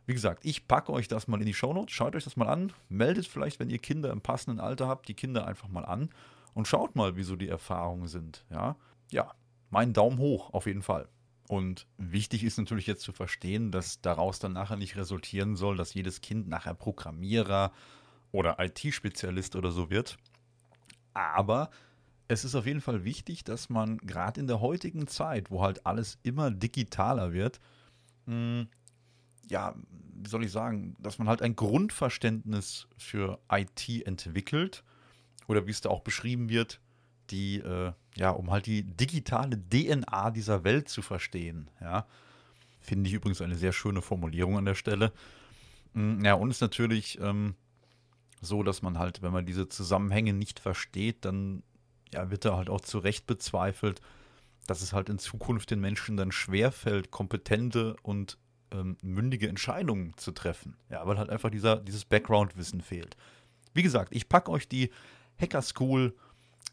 [0.07, 2.73] Wie gesagt, ich packe euch das mal in die Shownotes, schaut euch das mal an,
[2.89, 6.11] meldet vielleicht, wenn ihr Kinder im passenden Alter habt, die Kinder einfach mal an
[6.55, 8.45] und schaut mal, wieso die Erfahrungen sind.
[8.51, 8.77] Ja,
[9.11, 9.35] ja,
[9.71, 11.09] mein Daumen hoch auf jeden Fall.
[11.49, 15.95] Und wichtig ist natürlich jetzt zu verstehen, dass daraus dann nachher nicht resultieren soll, dass
[15.95, 17.73] jedes Kind nachher Programmierer
[18.33, 20.17] oder IT-Spezialist oder so wird.
[21.15, 21.71] Aber
[22.29, 25.87] es ist auf jeden Fall wichtig, dass man gerade in der heutigen Zeit, wo halt
[25.87, 27.61] alles immer digitaler wird,
[28.27, 28.69] hm,
[29.49, 29.75] ja,
[30.23, 34.83] wie soll ich sagen, dass man halt ein Grundverständnis für IT entwickelt
[35.47, 36.81] oder wie es da auch beschrieben wird,
[37.31, 42.07] die, äh, ja, um halt die digitale DNA dieser Welt zu verstehen, ja.
[42.81, 45.13] Finde ich übrigens eine sehr schöne Formulierung an der Stelle.
[45.95, 47.57] Hm, ja, und ist natürlich ähm,
[48.41, 51.63] so, dass man halt, wenn man diese Zusammenhänge nicht versteht, dann
[52.15, 54.01] ja, wird da halt auch zu Recht bezweifelt,
[54.67, 58.39] dass es halt in Zukunft den Menschen dann schwerfällt, kompetente und
[58.71, 60.77] ähm, mündige Entscheidungen zu treffen.
[60.89, 63.17] Ja, weil halt einfach dieser, dieses Background-Wissen fehlt.
[63.75, 64.91] Wie gesagt, ich packe euch die
[65.39, 66.15] Hacker School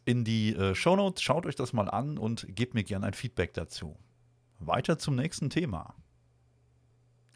[0.05, 1.13] in die äh, Show.
[1.17, 3.97] Schaut euch das mal an und gebt mir gerne ein Feedback dazu.
[4.59, 5.95] Weiter zum nächsten Thema.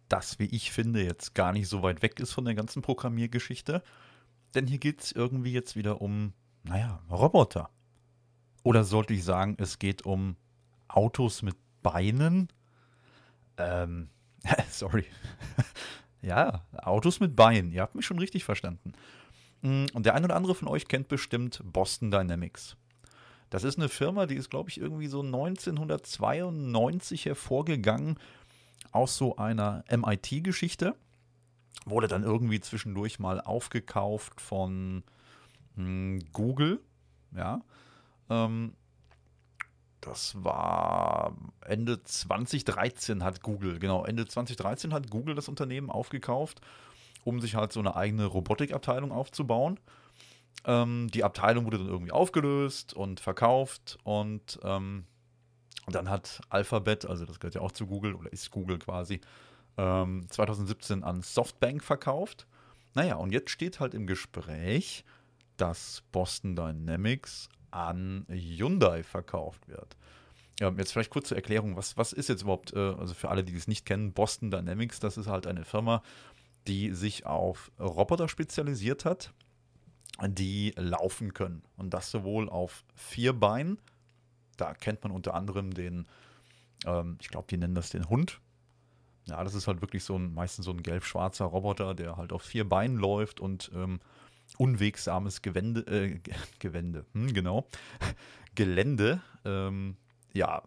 [0.10, 3.84] Das, wie ich finde, jetzt gar nicht so weit weg ist von der ganzen Programmiergeschichte.
[4.56, 7.70] Denn hier geht es irgendwie jetzt wieder um, naja, Roboter.
[8.64, 10.38] Oder sollte ich sagen, es geht um
[10.88, 12.48] Autos mit Beinen?
[13.58, 14.10] Ähm,
[14.70, 15.06] Sorry.
[16.22, 17.72] ja, Autos mit Beinen.
[17.72, 18.94] Ihr habt mich schon richtig verstanden.
[19.62, 22.76] Mm, und der ein oder andere von euch kennt bestimmt Boston Dynamics.
[23.50, 28.18] Das ist eine Firma, die ist, glaube ich, irgendwie so 1992 hervorgegangen
[28.92, 30.96] aus so einer MIT-Geschichte.
[31.86, 35.04] Wurde dann irgendwie zwischendurch mal aufgekauft von
[35.76, 36.82] mh, hm, Google.
[37.36, 37.62] Ja.
[38.30, 38.74] Ähm,
[40.02, 46.62] das war Ende 2013 hat Google, genau, Ende 2013 hat Google das Unternehmen aufgekauft,
[47.28, 49.80] um sich halt so eine eigene Robotikabteilung aufzubauen.
[50.66, 55.04] Ähm, die Abteilung wurde dann irgendwie aufgelöst und verkauft und ähm,
[55.88, 59.20] dann hat Alphabet, also das gehört ja auch zu Google oder ist Google quasi,
[59.78, 62.48] ähm, 2017 an Softbank verkauft.
[62.94, 65.04] Naja, und jetzt steht halt im Gespräch,
[65.58, 69.98] dass Boston Dynamics an Hyundai verkauft wird.
[70.60, 73.44] Ja, jetzt vielleicht kurz zur Erklärung, was, was ist jetzt überhaupt, äh, also für alle,
[73.44, 76.02] die es nicht kennen, Boston Dynamics, das ist halt eine Firma,
[76.68, 79.34] die sich auf Roboter spezialisiert hat,
[80.26, 81.64] die laufen können.
[81.76, 83.80] Und das sowohl auf vier Beinen,
[84.58, 86.08] da kennt man unter anderem den,
[86.86, 88.40] ähm, ich glaube, die nennen das den Hund.
[89.26, 92.42] Ja, das ist halt wirklich so ein, meistens so ein gelb-schwarzer Roboter, der halt auf
[92.42, 94.00] vier Beinen läuft und ähm,
[94.58, 96.20] unwegsames Gewende, äh,
[96.60, 97.68] Gewende, hm, genau,
[98.56, 99.98] Gelände, ähm,
[100.34, 100.62] ja,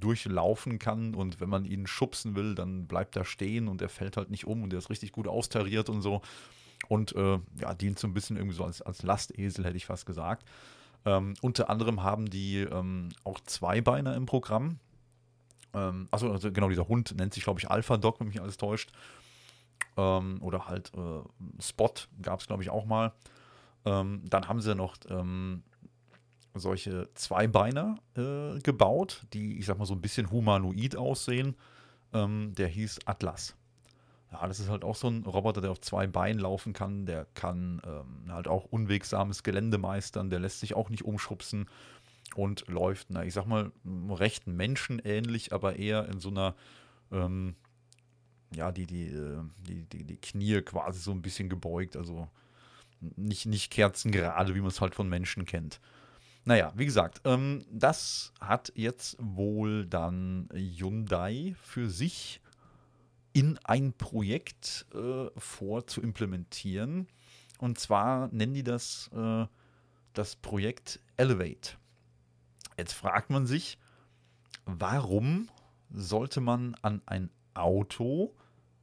[0.00, 4.16] durchlaufen kann und wenn man ihn schubsen will, dann bleibt er stehen und er fällt
[4.16, 6.22] halt nicht um und er ist richtig gut austariert und so.
[6.88, 10.06] Und äh, ja, dient so ein bisschen irgendwie so als, als Lastesel, hätte ich fast
[10.06, 10.46] gesagt.
[11.04, 14.78] Ähm, unter anderem haben die ähm, auch Zweibeiner im Programm.
[15.72, 18.56] Ähm, achso, also genau, dieser Hund nennt sich, glaube ich, Alpha Dog, wenn mich alles
[18.56, 18.92] täuscht.
[19.96, 23.12] Ähm, oder halt äh, Spot gab es, glaube ich, auch mal.
[23.84, 25.62] Ähm, dann haben sie noch ähm,
[26.58, 31.56] solche Zweibeiner äh, gebaut, die, ich sag mal, so ein bisschen humanoid aussehen.
[32.12, 33.56] Ähm, der hieß Atlas.
[34.32, 37.06] Ja, das ist halt auch so ein Roboter, der auf zwei Beinen laufen kann.
[37.06, 40.30] Der kann ähm, halt auch unwegsames Gelände meistern.
[40.30, 41.66] Der lässt sich auch nicht umschubsen
[42.34, 43.70] und läuft, na, ich sag mal,
[44.10, 46.54] recht menschenähnlich, aber eher in so einer,
[47.12, 47.54] ähm,
[48.54, 51.96] ja, die, die, äh, die, die, die Knie quasi so ein bisschen gebeugt.
[51.96, 52.28] Also
[53.00, 55.80] nicht, nicht kerzengerade, wie man es halt von Menschen kennt.
[56.46, 62.40] Naja, wie gesagt, ähm, das hat jetzt wohl dann Hyundai für sich
[63.32, 67.08] in ein Projekt äh, vor zu implementieren.
[67.58, 69.46] Und zwar nennen die das äh,
[70.12, 71.78] das Projekt Elevate.
[72.78, 73.76] Jetzt fragt man sich,
[74.66, 75.48] warum
[75.90, 78.36] sollte man an ein Auto,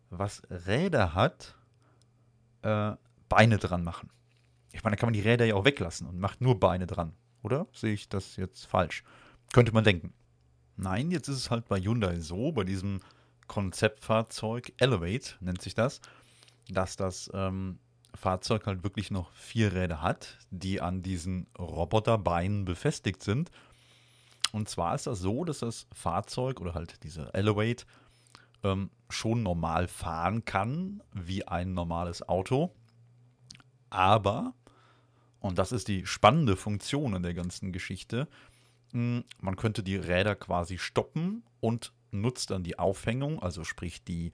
[0.09, 1.55] was Räder hat,
[2.61, 2.91] äh,
[3.29, 4.09] Beine dran machen?
[4.73, 7.13] Ich meine, da kann man die Räder ja auch weglassen und macht nur Beine dran.
[7.43, 9.03] Oder sehe ich das jetzt falsch?
[9.51, 10.13] Könnte man denken.
[10.75, 13.01] Nein, jetzt ist es halt bei Hyundai so, bei diesem
[13.47, 16.01] Konzeptfahrzeug Elevate nennt sich das,
[16.69, 17.77] dass das ähm,
[18.15, 23.51] Fahrzeug halt wirklich noch vier Räder hat, die an diesen Roboterbeinen befestigt sind.
[24.51, 27.85] Und zwar ist das so, dass das Fahrzeug oder halt diese Elevate
[28.63, 32.71] ähm, schon normal fahren kann, wie ein normales Auto.
[33.89, 34.53] Aber
[35.43, 38.29] und das ist die spannende Funktion in der ganzen Geschichte.
[38.93, 44.31] Hm, man könnte die Räder quasi stoppen und nutzt dann die Aufhängung, also sprich die,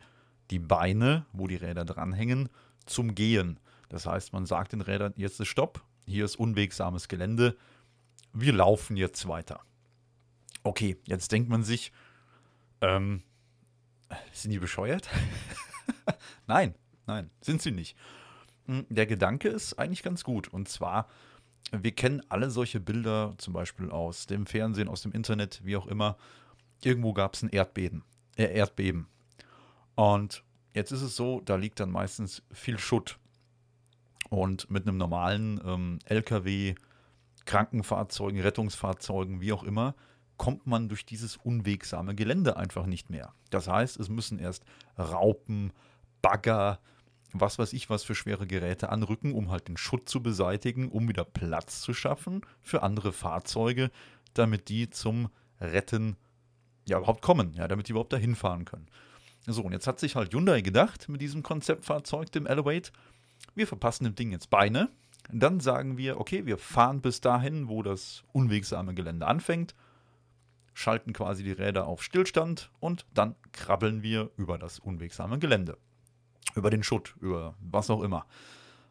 [0.51, 2.47] die Beine, wo die Räder dranhängen,
[2.85, 3.59] zum Gehen.
[3.89, 7.57] Das heißt, man sagt den Rädern, jetzt ist Stopp, hier ist unwegsames Gelände,
[8.31, 9.61] wir laufen jetzt weiter.
[10.61, 11.91] Okay, jetzt denkt man sich,
[12.81, 13.23] ähm,
[14.31, 15.09] sind die bescheuert?
[16.47, 16.75] nein,
[17.07, 17.97] nein, sind sie nicht.
[18.69, 20.47] Hm, der Gedanke ist eigentlich ganz gut.
[20.47, 21.07] Und zwar,
[21.71, 25.87] wir kennen alle solche Bilder, zum Beispiel aus dem Fernsehen, aus dem Internet, wie auch
[25.87, 26.17] immer.
[26.83, 28.03] Irgendwo gab es ein Erdbeben.
[28.37, 29.07] Äh, Erdbeben.
[29.95, 30.43] Und
[30.75, 33.17] jetzt ist es so, da liegt dann meistens viel Schutt.
[34.29, 36.75] Und mit einem normalen ähm, LKW,
[37.45, 39.95] Krankenfahrzeugen, Rettungsfahrzeugen, wie auch immer,
[40.37, 43.33] kommt man durch dieses unwegsame Gelände einfach nicht mehr.
[43.49, 44.63] Das heißt, es müssen erst
[44.95, 45.73] Raupen,
[46.21, 46.79] Bagger,
[47.33, 51.07] was weiß ich was für schwere Geräte anrücken, um halt den Schutt zu beseitigen, um
[51.07, 53.91] wieder Platz zu schaffen für andere Fahrzeuge,
[54.33, 56.15] damit die zum Retten
[56.85, 58.87] ja überhaupt kommen, ja, damit die überhaupt dahin fahren können.
[59.45, 62.91] So, und jetzt hat sich halt Hyundai gedacht mit diesem Konzeptfahrzeug, dem Elevate,
[63.55, 64.89] wir verpassen dem Ding jetzt Beine.
[65.31, 69.75] Dann sagen wir, okay, wir fahren bis dahin, wo das unwegsame Gelände anfängt,
[70.73, 75.77] schalten quasi die Räder auf Stillstand und dann krabbeln wir über das unwegsame Gelände
[76.55, 78.25] über den Schutt, über was auch immer.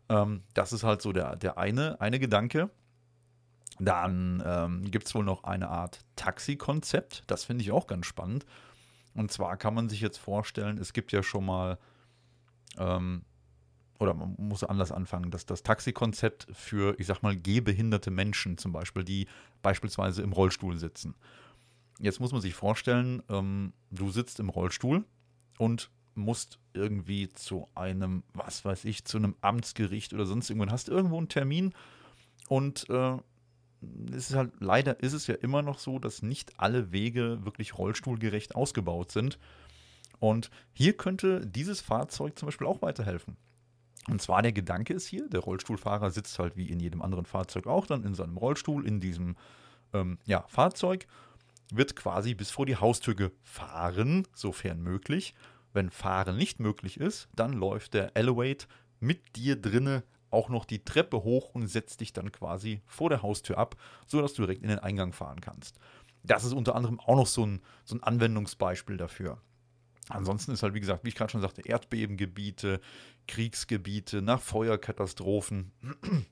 [0.09, 2.71] Ähm, das ist halt so der, der eine, eine Gedanke.
[3.79, 7.25] Dann ähm, gibt es wohl noch eine Art Taxi-Konzept.
[7.27, 8.45] Das finde ich auch ganz spannend.
[9.15, 11.79] Und zwar kann man sich jetzt vorstellen, es gibt ja schon mal,
[12.77, 13.23] ähm,
[13.99, 18.73] oder man muss anders anfangen, dass das Taxi-Konzept für, ich sag mal, gehbehinderte Menschen zum
[18.73, 19.27] Beispiel, die
[19.63, 21.15] beispielsweise im Rollstuhl sitzen.
[22.01, 25.05] Jetzt muss man sich vorstellen, ähm, du sitzt im Rollstuhl
[25.59, 30.89] und musst irgendwie zu einem, was weiß ich, zu einem Amtsgericht oder sonst irgendwann, hast
[30.89, 31.73] irgendwo einen Termin
[32.49, 33.17] und äh,
[34.11, 37.79] es ist halt, leider ist es ja immer noch so, dass nicht alle Wege wirklich
[37.79, 39.39] rollstuhlgerecht ausgebaut sind.
[40.19, 43.37] Und hier könnte dieses Fahrzeug zum Beispiel auch weiterhelfen.
[44.09, 47.67] Und zwar der Gedanke ist hier, der Rollstuhlfahrer sitzt halt wie in jedem anderen Fahrzeug
[47.67, 49.37] auch dann in seinem Rollstuhl, in diesem
[49.93, 51.07] ähm, ja, Fahrzeug,
[51.71, 55.35] wird quasi bis vor die Haustür gefahren, sofern möglich.
[55.73, 58.67] Wenn Fahren nicht möglich ist, dann läuft der Elevate
[59.01, 63.23] mit dir drinne auch noch die Treppe hoch und setzt dich dann quasi vor der
[63.23, 63.77] Haustür ab,
[64.07, 65.79] sodass du direkt in den Eingang fahren kannst.
[66.23, 69.41] Das ist unter anderem auch noch so ein, so ein Anwendungsbeispiel dafür.
[70.11, 72.81] Ansonsten ist halt, wie gesagt, wie ich gerade schon sagte, Erdbebengebiete,
[73.27, 75.73] Kriegsgebiete, nach Feuerkatastrophen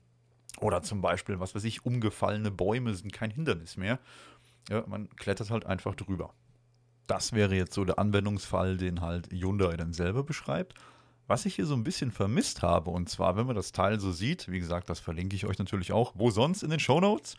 [0.59, 3.99] oder zum Beispiel, was weiß ich, umgefallene Bäume sind kein Hindernis mehr.
[4.69, 6.33] Ja, man klettert halt einfach drüber.
[7.07, 10.73] Das wäre jetzt so der Anwendungsfall, den halt Hyundai dann selber beschreibt.
[11.25, 14.11] Was ich hier so ein bisschen vermisst habe, und zwar, wenn man das Teil so
[14.11, 17.35] sieht, wie gesagt, das verlinke ich euch natürlich auch, wo sonst in den Show Notes.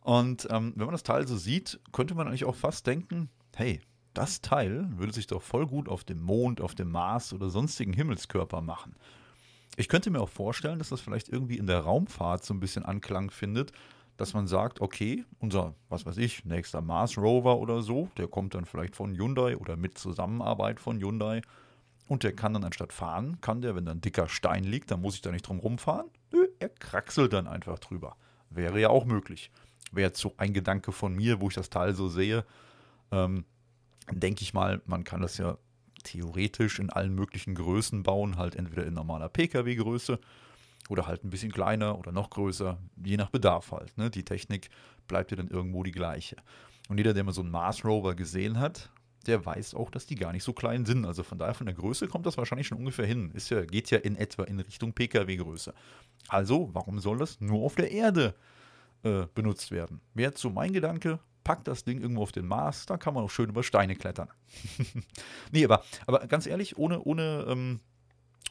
[0.00, 3.80] Und ähm, wenn man das Teil so sieht, könnte man eigentlich auch fast denken, hey,
[4.14, 7.92] das Teil würde sich doch voll gut auf dem Mond, auf dem Mars oder sonstigen
[7.92, 8.96] Himmelskörper machen.
[9.76, 12.84] Ich könnte mir auch vorstellen, dass das vielleicht irgendwie in der Raumfahrt so ein bisschen
[12.84, 13.72] Anklang findet,
[14.16, 18.54] dass man sagt, okay, unser, was weiß ich, nächster Mars Rover oder so, der kommt
[18.54, 21.42] dann vielleicht von Hyundai oder mit Zusammenarbeit von Hyundai
[22.08, 25.00] und der kann dann anstatt fahren, kann der, wenn da ein dicker Stein liegt, dann
[25.00, 26.06] muss ich da nicht drum rumfahren.
[26.32, 28.16] Nö, er kraxelt dann einfach drüber.
[28.48, 29.50] Wäre ja auch möglich.
[29.92, 32.44] Wäre jetzt so ein Gedanke von mir, wo ich das Teil so sehe.
[33.10, 33.44] Ähm,
[34.10, 35.58] denke ich mal, man kann das ja
[36.04, 40.20] theoretisch in allen möglichen Größen bauen, halt entweder in normaler Pkw-Größe
[40.88, 43.96] oder halt ein bisschen kleiner oder noch größer, je nach Bedarf halt.
[43.96, 44.10] Ne?
[44.10, 44.70] Die Technik
[45.06, 46.36] bleibt ja dann irgendwo die gleiche.
[46.88, 48.90] Und jeder, der mal so einen Mars Rover gesehen hat,
[49.26, 51.04] der weiß auch, dass die gar nicht so klein sind.
[51.04, 53.30] Also von daher von der Größe kommt das wahrscheinlich schon ungefähr hin.
[53.32, 55.74] Ist ja, geht ja in etwa in Richtung Pkw-Größe.
[56.28, 58.34] Also, warum soll das nur auf der Erde
[59.02, 60.00] äh, benutzt werden?
[60.14, 63.24] Wäre jetzt so mein Gedanke, packt das Ding irgendwo auf den Mars, dann kann man
[63.24, 64.28] auch schön über Steine klettern.
[65.52, 67.80] nee, aber, aber ganz ehrlich, ohne, ohne, ähm,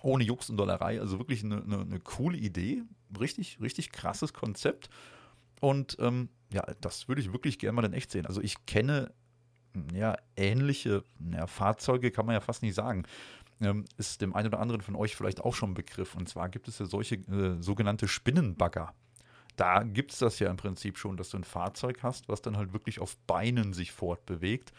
[0.01, 2.83] ohne Jux und Dollerei, also wirklich eine, eine, eine, coole Idee,
[3.19, 4.89] richtig, richtig krasses Konzept.
[5.61, 8.25] Und ähm, ja, das würde ich wirklich gerne mal in echt sehen.
[8.25, 9.11] Also ich kenne
[9.93, 13.03] ja ähnliche ja, Fahrzeuge, kann man ja fast nicht sagen.
[13.61, 16.15] Ähm, ist dem einen oder anderen von euch vielleicht auch schon ein Begriff.
[16.15, 18.93] Und zwar gibt es ja solche äh, sogenannte Spinnenbagger
[19.55, 22.57] da gibt es das ja im Prinzip schon, dass du ein Fahrzeug hast, was dann
[22.57, 24.73] halt wirklich auf Beinen sich fortbewegt.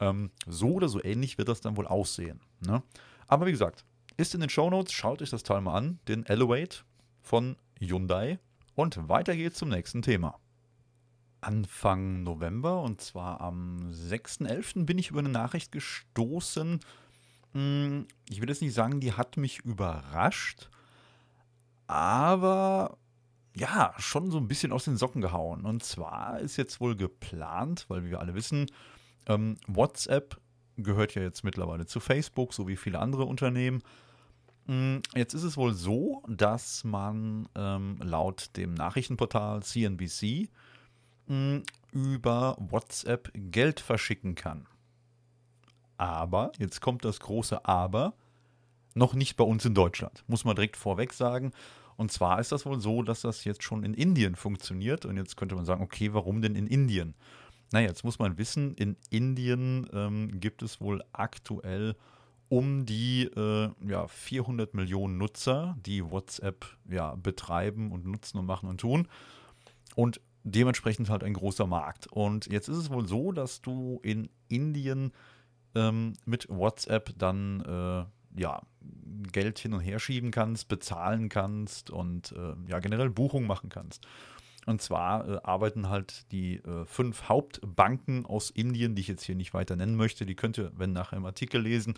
[0.00, 2.40] Ähm, so oder so ähnlich wird das dann wohl aussehen.
[2.60, 2.82] Ne?
[3.26, 3.84] Aber wie gesagt,
[4.16, 6.78] ist in den Show Notes, schaut euch das Teil mal an, den Elevate
[7.20, 8.38] von Hyundai.
[8.74, 10.38] Und weiter geht's zum nächsten Thema.
[11.40, 14.84] Anfang November, und zwar am 6.11.
[14.86, 16.80] bin ich über eine Nachricht gestoßen.
[17.52, 20.70] Hm, ich will jetzt nicht sagen, die hat mich überrascht,
[21.86, 22.96] aber
[23.54, 25.64] ja, schon so ein bisschen aus den Socken gehauen.
[25.66, 28.66] Und zwar ist jetzt wohl geplant, weil wir alle wissen,
[29.26, 30.40] ähm, WhatsApp
[30.76, 33.82] gehört ja jetzt mittlerweile zu Facebook, so wie viele andere Unternehmen.
[34.66, 40.48] Mm, jetzt ist es wohl so, dass man ähm, laut dem Nachrichtenportal CNBC
[41.26, 44.66] mh, mm, über WhatsApp Geld verschicken kann.
[45.98, 48.14] Aber, jetzt kommt das große Aber,
[48.94, 50.24] noch nicht bei uns in Deutschland.
[50.26, 51.52] Muss man direkt vorweg sagen.
[51.96, 55.04] Und zwar ist das wohl so, dass das jetzt schon in Indien funktioniert.
[55.04, 57.14] Und jetzt könnte man sagen, okay, warum denn in Indien?
[57.72, 61.96] Naja, jetzt muss man wissen, in Indien ähm, gibt es wohl aktuell
[62.48, 68.68] um die äh, ja, 400 Millionen Nutzer, die WhatsApp ja, betreiben und nutzen und machen
[68.68, 69.08] und tun.
[69.94, 72.08] Und dementsprechend halt ein großer Markt.
[72.08, 75.12] Und jetzt ist es wohl so, dass du in Indien
[75.74, 78.60] ähm, mit WhatsApp dann äh, ja,
[79.32, 84.06] Geld hin und her schieben kannst, bezahlen kannst und äh, ja, generell Buchungen machen kannst.
[84.66, 89.34] Und zwar äh, arbeiten halt die äh, fünf Hauptbanken aus Indien, die ich jetzt hier
[89.34, 91.94] nicht weiter nennen möchte, die könnt ihr, wenn nachher im Artikel lesen.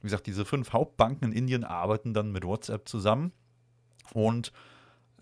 [0.00, 3.32] Wie gesagt, diese fünf Hauptbanken in Indien arbeiten dann mit WhatsApp zusammen
[4.12, 4.52] und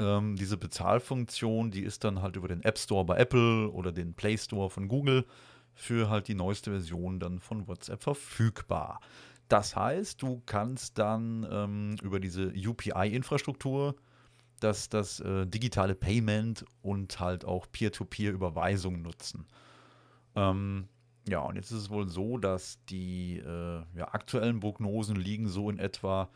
[0.00, 4.14] ähm, diese Bezahlfunktion, die ist dann halt über den App Store bei Apple oder den
[4.14, 5.26] Play Store von Google
[5.74, 9.00] für halt die neueste Version dann von WhatsApp verfügbar.
[9.48, 13.96] Das heißt, du kannst dann ähm, über diese UPI-Infrastruktur
[14.60, 19.46] das, das äh, digitale Payment und halt auch Peer-to-Peer-Überweisung nutzen.
[20.36, 20.88] Ähm,
[21.28, 25.68] ja, und jetzt ist es wohl so, dass die äh, ja, aktuellen Prognosen liegen so
[25.70, 26.30] in etwa,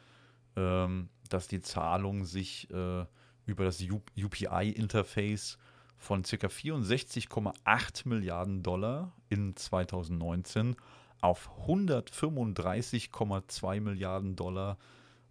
[0.57, 3.05] ähm, dass die Zahlung sich äh,
[3.47, 5.59] über das UPI-Interface
[5.97, 6.47] von ca.
[6.47, 10.77] 64,8 Milliarden Dollar in 2019
[11.21, 14.79] auf 135,2 Milliarden Dollar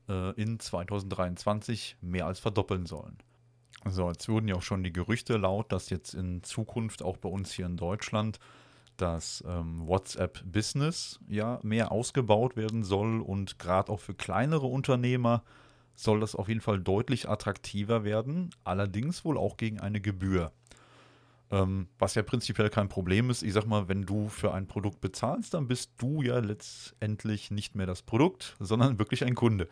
[0.09, 3.17] äh, in 2023 mehr als verdoppeln sollen.
[3.89, 7.29] So, jetzt wurden ja auch schon die Gerüchte laut, dass jetzt in Zukunft auch bei
[7.29, 8.39] uns hier in Deutschland
[8.97, 15.43] das ähm, WhatsApp Business ja mehr ausgebaut werden soll und gerade auch für kleinere Unternehmer
[15.95, 20.51] soll das auf jeden Fall deutlich attraktiver werden, allerdings wohl auch gegen eine Gebühr.
[21.51, 23.43] Ähm, was ja prinzipiell kein Problem ist.
[23.43, 27.75] Ich sag mal, wenn du für ein Produkt bezahlst, dann bist du ja letztendlich nicht
[27.75, 29.67] mehr das Produkt, sondern wirklich ein Kunde.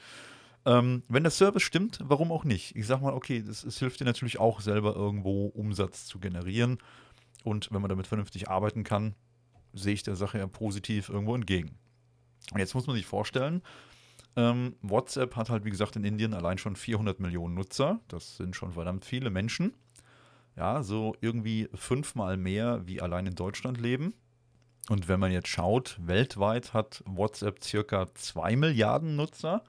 [0.66, 2.76] Ähm, wenn der Service stimmt, warum auch nicht?
[2.76, 6.78] Ich sag mal, okay, es hilft dir natürlich auch selber irgendwo Umsatz zu generieren.
[7.44, 9.16] Und wenn man damit vernünftig arbeiten kann,
[9.74, 11.78] sehe ich der Sache ja positiv irgendwo entgegen.
[12.56, 13.64] Jetzt muss man sich vorstellen,
[14.36, 18.00] ähm, WhatsApp hat halt, wie gesagt, in Indien allein schon 400 Millionen Nutzer.
[18.08, 19.74] Das sind schon verdammt viele Menschen.
[20.62, 24.14] Ja, so irgendwie fünfmal mehr wie allein in Deutschland leben.
[24.90, 29.64] Und wenn man jetzt schaut, weltweit hat WhatsApp circa 2 Milliarden Nutzer.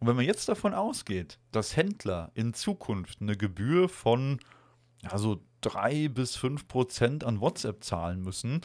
[0.00, 4.40] Und wenn man jetzt davon ausgeht, dass Händler in Zukunft eine Gebühr von
[5.14, 8.62] so 3 bis 5 Prozent an WhatsApp zahlen müssen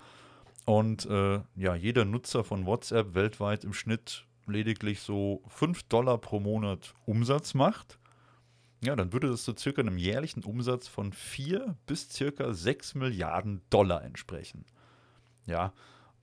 [0.65, 6.39] und äh, ja, jeder Nutzer von WhatsApp weltweit im Schnitt lediglich so 5 Dollar pro
[6.39, 7.98] Monat Umsatz macht,
[8.81, 13.61] ja, dann würde das so circa einem jährlichen Umsatz von 4 bis circa 6 Milliarden
[13.69, 14.65] Dollar entsprechen.
[15.45, 15.73] Ja,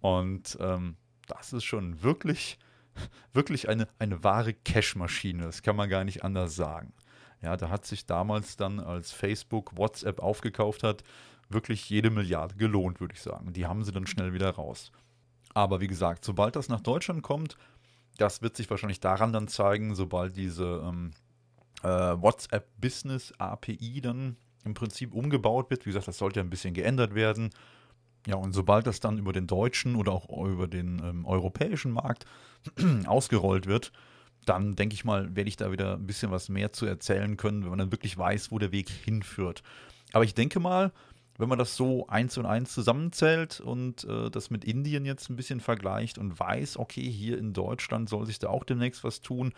[0.01, 0.97] und ähm,
[1.27, 2.59] das ist schon wirklich,
[3.33, 5.43] wirklich eine, eine wahre Cash-Maschine.
[5.43, 6.95] Das kann man gar nicht anders sagen.
[7.43, 11.05] Ja, da hat sich damals dann, als Facebook WhatsApp aufgekauft hat,
[11.49, 13.53] wirklich jede Milliarde gelohnt, würde ich sagen.
[13.53, 14.91] Die haben sie dann schnell wieder raus.
[15.53, 17.57] Aber wie gesagt, sobald das nach Deutschland kommt,
[18.17, 21.13] das wird sich wahrscheinlich daran dann zeigen, sobald diese ähm,
[21.83, 25.87] äh, WhatsApp Business API dann im Prinzip umgebaut wird.
[25.87, 27.51] Wie gesagt, das sollte ja ein bisschen geändert werden.
[28.27, 32.27] Ja, und sobald das dann über den deutschen oder auch über den ähm, europäischen Markt
[33.07, 33.93] ausgerollt wird,
[34.45, 37.63] dann denke ich mal, werde ich da wieder ein bisschen was mehr zu erzählen können,
[37.63, 39.63] wenn man dann wirklich weiß, wo der Weg hinführt.
[40.13, 40.93] Aber ich denke mal,
[41.39, 45.37] wenn man das so eins und eins zusammenzählt und äh, das mit Indien jetzt ein
[45.37, 49.53] bisschen vergleicht und weiß, okay, hier in Deutschland soll sich da auch demnächst was tun,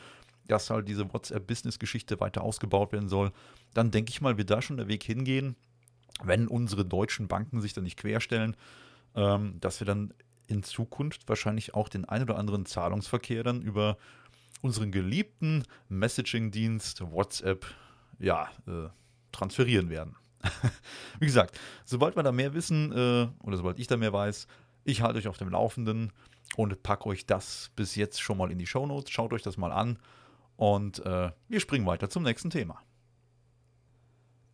[0.49, 3.33] dass halt diese WhatsApp-Business-Geschichte weiter ausgebaut werden soll,
[3.75, 5.55] dann denke ich mal, wird da schon der Weg hingehen,
[6.23, 8.57] wenn unsere deutschen Banken sich da nicht querstellen,
[9.15, 10.13] ähm, dass wir dann
[10.47, 13.99] in Zukunft wahrscheinlich auch den ein oder anderen Zahlungsverkehr dann über
[14.63, 17.67] unseren geliebten Messaging-Dienst WhatsApp
[18.19, 18.89] ja, äh,
[19.31, 20.17] transferieren werden.
[21.21, 24.47] Wie gesagt, sobald wir da mehr wissen äh, oder sobald ich da mehr weiß,
[24.85, 26.13] ich halte euch auf dem Laufenden
[26.57, 29.11] und packe euch das bis jetzt schon mal in die Show Notes.
[29.11, 29.99] Schaut euch das mal an
[30.59, 32.83] und äh, wir springen weiter zum nächsten Thema.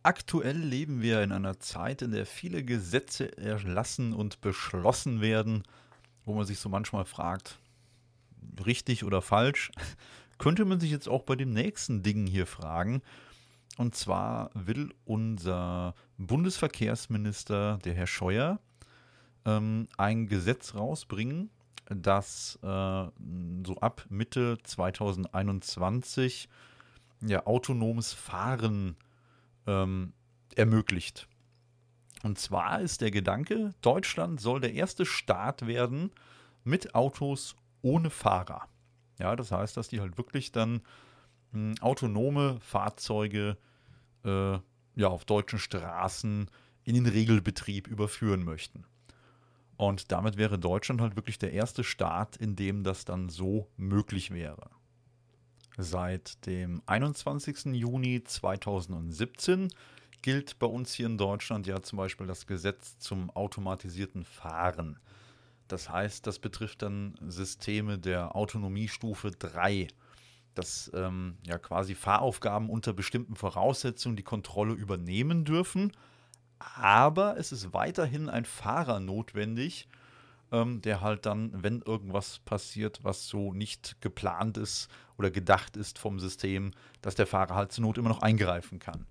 [0.03, 5.63] Aktuell leben wir in einer Zeit, in der viele Gesetze erlassen und beschlossen werden,
[6.23, 7.57] wo man sich so manchmal fragt,
[8.63, 9.71] richtig oder falsch,
[10.37, 13.01] könnte man sich jetzt auch bei dem nächsten Ding hier fragen.
[13.77, 18.59] Und zwar will unser Bundesverkehrsminister, der Herr Scheuer,
[19.43, 21.49] ähm, ein Gesetz rausbringen,
[21.85, 26.49] das äh, so ab Mitte 2021
[27.21, 28.97] ja, autonomes Fahren
[29.67, 30.13] ähm,
[30.55, 31.27] ermöglicht.
[32.23, 36.11] Und zwar ist der Gedanke, Deutschland soll der erste Staat werden
[36.63, 38.67] mit Autos ohne Fahrer.
[39.19, 40.81] Ja, das heißt, dass die halt wirklich dann
[41.51, 43.57] hm, autonome Fahrzeuge
[44.23, 44.57] äh,
[44.95, 46.49] ja, auf deutschen Straßen
[46.83, 48.85] in den Regelbetrieb überführen möchten.
[49.77, 54.31] Und damit wäre Deutschland halt wirklich der erste Staat, in dem das dann so möglich
[54.31, 54.69] wäre.
[55.77, 57.65] Seit dem 21.
[57.73, 59.67] Juni 2017
[60.21, 64.97] gilt bei uns hier in Deutschland ja zum Beispiel das Gesetz zum automatisierten Fahren.
[65.67, 69.87] Das heißt, das betrifft dann Systeme der Autonomiestufe 3,
[70.53, 75.91] dass ähm, ja quasi Fahraufgaben unter bestimmten Voraussetzungen die Kontrolle übernehmen dürfen
[76.59, 79.87] aber es ist weiterhin ein Fahrer notwendig,
[80.51, 85.99] ähm, der halt dann, wenn irgendwas passiert, was so nicht geplant ist oder gedacht ist
[85.99, 89.05] vom System, dass der Fahrer halt zur Not immer noch eingreifen kann.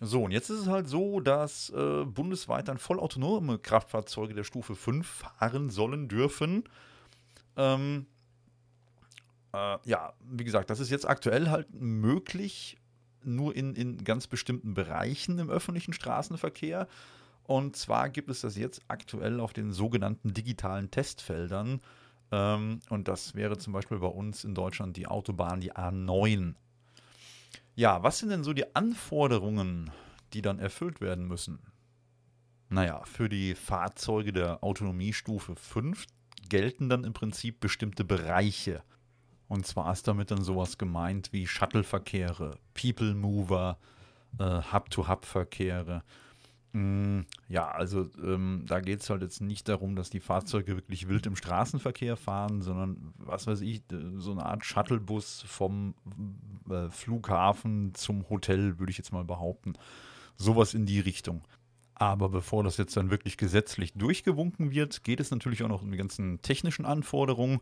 [0.00, 4.74] So, und jetzt ist es halt so, dass äh, bundesweit dann vollautonome Kraftfahrzeuge der Stufe
[4.74, 6.64] 5 fahren sollen dürfen.
[7.56, 8.06] Ähm,
[9.54, 12.76] äh, ja, wie gesagt, das ist jetzt aktuell halt möglich
[13.26, 16.88] nur in, in ganz bestimmten Bereichen im öffentlichen Straßenverkehr.
[17.44, 21.80] Und zwar gibt es das jetzt aktuell auf den sogenannten digitalen Testfeldern.
[22.32, 26.54] Ähm, und das wäre zum Beispiel bei uns in Deutschland die Autobahn, die A9.
[27.74, 29.90] Ja, was sind denn so die Anforderungen,
[30.32, 31.60] die dann erfüllt werden müssen?
[32.68, 36.06] Naja, für die Fahrzeuge der Autonomiestufe 5
[36.48, 38.82] gelten dann im Prinzip bestimmte Bereiche.
[39.48, 43.78] Und zwar ist damit dann sowas gemeint wie Shuttle-Verkehre, People Mover,
[44.38, 46.02] äh, Hub-to-Hub-Verkehre.
[46.72, 51.08] Mm, ja, also ähm, da geht es halt jetzt nicht darum, dass die Fahrzeuge wirklich
[51.08, 53.82] wild im Straßenverkehr fahren, sondern was weiß ich,
[54.16, 55.94] so eine Art Shuttlebus vom
[56.68, 59.74] äh, Flughafen zum Hotel, würde ich jetzt mal behaupten.
[60.36, 61.42] Sowas in die Richtung.
[61.94, 65.90] Aber bevor das jetzt dann wirklich gesetzlich durchgewunken wird, geht es natürlich auch noch um
[65.90, 67.60] die ganzen technischen Anforderungen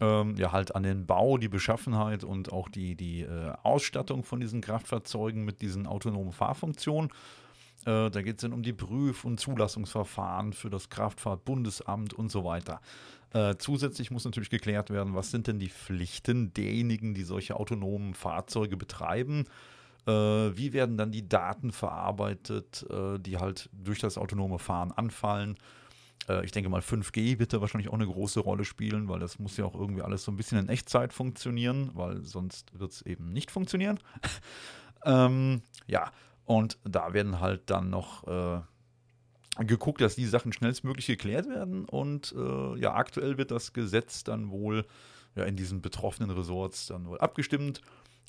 [0.00, 4.40] ähm, ja halt an den Bau, die Beschaffenheit und auch die, die äh, Ausstattung von
[4.40, 7.10] diesen Kraftfahrzeugen mit diesen autonomen Fahrfunktionen.
[7.84, 12.44] Äh, da geht es dann um die Prüf- und Zulassungsverfahren für das Kraftfahrtbundesamt und so
[12.44, 12.80] weiter.
[13.32, 18.14] Äh, zusätzlich muss natürlich geklärt werden, was sind denn die Pflichten derjenigen, die solche autonomen
[18.14, 19.46] Fahrzeuge betreiben.
[20.06, 25.56] Äh, wie werden dann die Daten verarbeitet, äh, die halt durch das autonome Fahren anfallen?
[26.28, 29.38] Äh, ich denke mal, 5G wird da wahrscheinlich auch eine große Rolle spielen, weil das
[29.38, 33.02] muss ja auch irgendwie alles so ein bisschen in Echtzeit funktionieren, weil sonst wird es
[33.02, 33.98] eben nicht funktionieren.
[35.04, 36.10] ähm, ja,
[36.44, 38.60] und da werden halt dann noch äh,
[39.64, 41.84] geguckt, dass die Sachen schnellstmöglich geklärt werden.
[41.84, 44.86] Und äh, ja, aktuell wird das Gesetz dann wohl
[45.34, 47.80] ja, in diesen betroffenen Resorts dann wohl abgestimmt.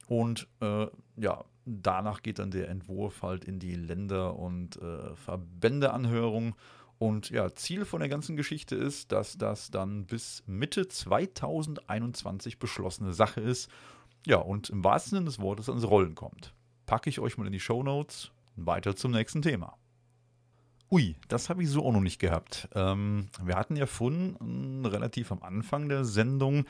[0.07, 0.87] Und äh,
[1.17, 6.55] ja, danach geht dann der Entwurf halt in die Länder- und äh, Verbändeanhörung.
[6.99, 13.13] Und ja, Ziel von der ganzen Geschichte ist, dass das dann bis Mitte 2021 beschlossene
[13.13, 13.69] Sache ist.
[14.25, 16.53] Ja, und im wahrsten Sinne des Wortes ans Rollen kommt.
[16.85, 18.31] Packe ich euch mal in die Show Notes.
[18.55, 19.75] Weiter zum nächsten Thema.
[20.91, 22.69] Ui, das habe ich so auch noch nicht gehabt.
[22.75, 26.65] Ähm, wir hatten ja vorhin relativ am Anfang der Sendung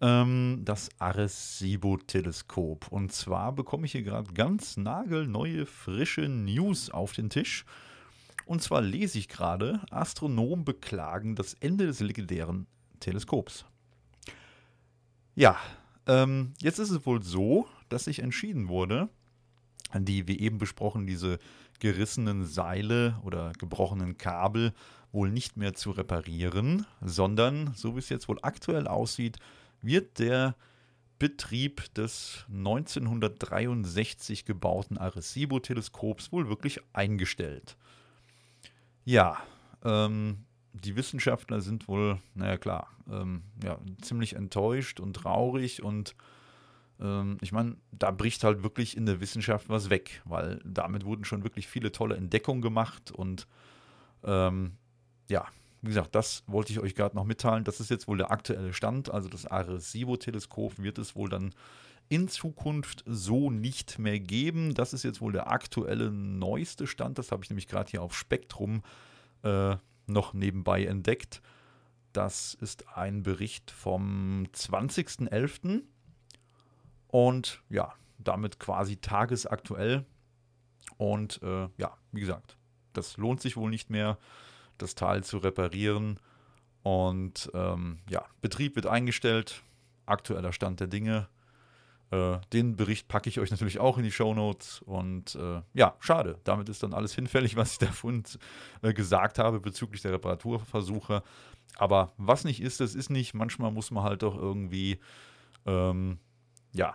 [0.00, 2.86] ähm, das Arecibo-Teleskop.
[2.88, 7.64] Und zwar bekomme ich hier gerade ganz nagelneue, frische News auf den Tisch.
[8.46, 12.66] Und zwar lese ich gerade, Astronomen beklagen das Ende des legendären
[13.00, 13.66] Teleskops.
[15.34, 15.58] Ja,
[16.06, 19.08] ähm, jetzt ist es wohl so, dass sich entschieden wurde,
[19.94, 21.38] die, wie eben besprochen, diese
[21.80, 24.72] gerissenen Seile oder gebrochenen Kabel
[25.12, 29.38] wohl nicht mehr zu reparieren, sondern, so wie es jetzt wohl aktuell aussieht,
[29.82, 30.54] wird der
[31.18, 37.76] Betrieb des 1963 gebauten Arecibo-Teleskops wohl wirklich eingestellt.
[39.06, 39.38] Ja,
[39.84, 46.16] ähm, die Wissenschaftler sind wohl, naja klar, ähm, ja, ziemlich enttäuscht und traurig und
[47.00, 51.24] ähm, ich meine, da bricht halt wirklich in der Wissenschaft was weg, weil damit wurden
[51.24, 53.46] schon wirklich viele tolle Entdeckungen gemacht und
[54.24, 54.72] ähm,
[55.30, 55.46] ja,
[55.82, 57.62] wie gesagt, das wollte ich euch gerade noch mitteilen.
[57.62, 59.08] Das ist jetzt wohl der aktuelle Stand.
[59.08, 61.54] Also das Arecibo-Teleskop wird es wohl dann
[62.08, 64.74] in Zukunft so nicht mehr geben.
[64.74, 67.18] Das ist jetzt wohl der aktuelle neueste Stand.
[67.18, 68.82] Das habe ich nämlich gerade hier auf Spektrum
[69.42, 69.76] äh,
[70.06, 71.42] noch nebenbei entdeckt.
[72.12, 75.82] Das ist ein Bericht vom 20.11.
[77.08, 80.04] Und ja, damit quasi tagesaktuell.
[80.96, 82.56] Und äh, ja, wie gesagt,
[82.92, 84.18] das lohnt sich wohl nicht mehr
[84.78, 86.18] das Teil zu reparieren.
[86.82, 89.62] Und ähm, ja, Betrieb wird eingestellt,
[90.06, 91.28] aktueller Stand der Dinge.
[92.10, 94.82] Äh, den Bericht packe ich euch natürlich auch in die Show Notes.
[94.82, 96.38] Und äh, ja, schade.
[96.44, 98.22] Damit ist dann alles hinfällig, was ich davon
[98.82, 101.22] äh, gesagt habe bezüglich der Reparaturversuche.
[101.76, 103.34] Aber was nicht ist, das ist nicht.
[103.34, 104.98] Manchmal muss man halt doch irgendwie
[105.66, 106.18] ähm,
[106.72, 106.94] ja,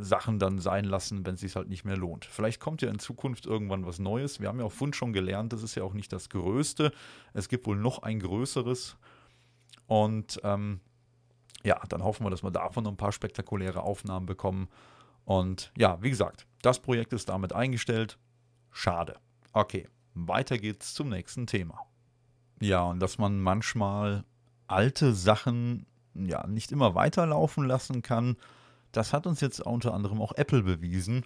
[0.00, 2.24] Sachen dann sein lassen, wenn es sich halt nicht mehr lohnt.
[2.24, 4.40] Vielleicht kommt ja in Zukunft irgendwann was Neues.
[4.40, 6.92] Wir haben ja auf Fund schon gelernt, das ist ja auch nicht das Größte.
[7.32, 8.96] Es gibt wohl noch ein größeres.
[9.86, 10.80] Und ähm,
[11.64, 14.68] ja, dann hoffen wir, dass wir davon ein paar spektakuläre Aufnahmen bekommen.
[15.24, 18.18] Und ja, wie gesagt, das Projekt ist damit eingestellt.
[18.70, 19.16] Schade.
[19.52, 21.80] Okay, weiter geht's zum nächsten Thema.
[22.60, 24.24] Ja, und dass man manchmal
[24.66, 28.36] alte Sachen ja nicht immer weiterlaufen lassen kann
[28.92, 31.24] das hat uns jetzt unter anderem auch Apple bewiesen.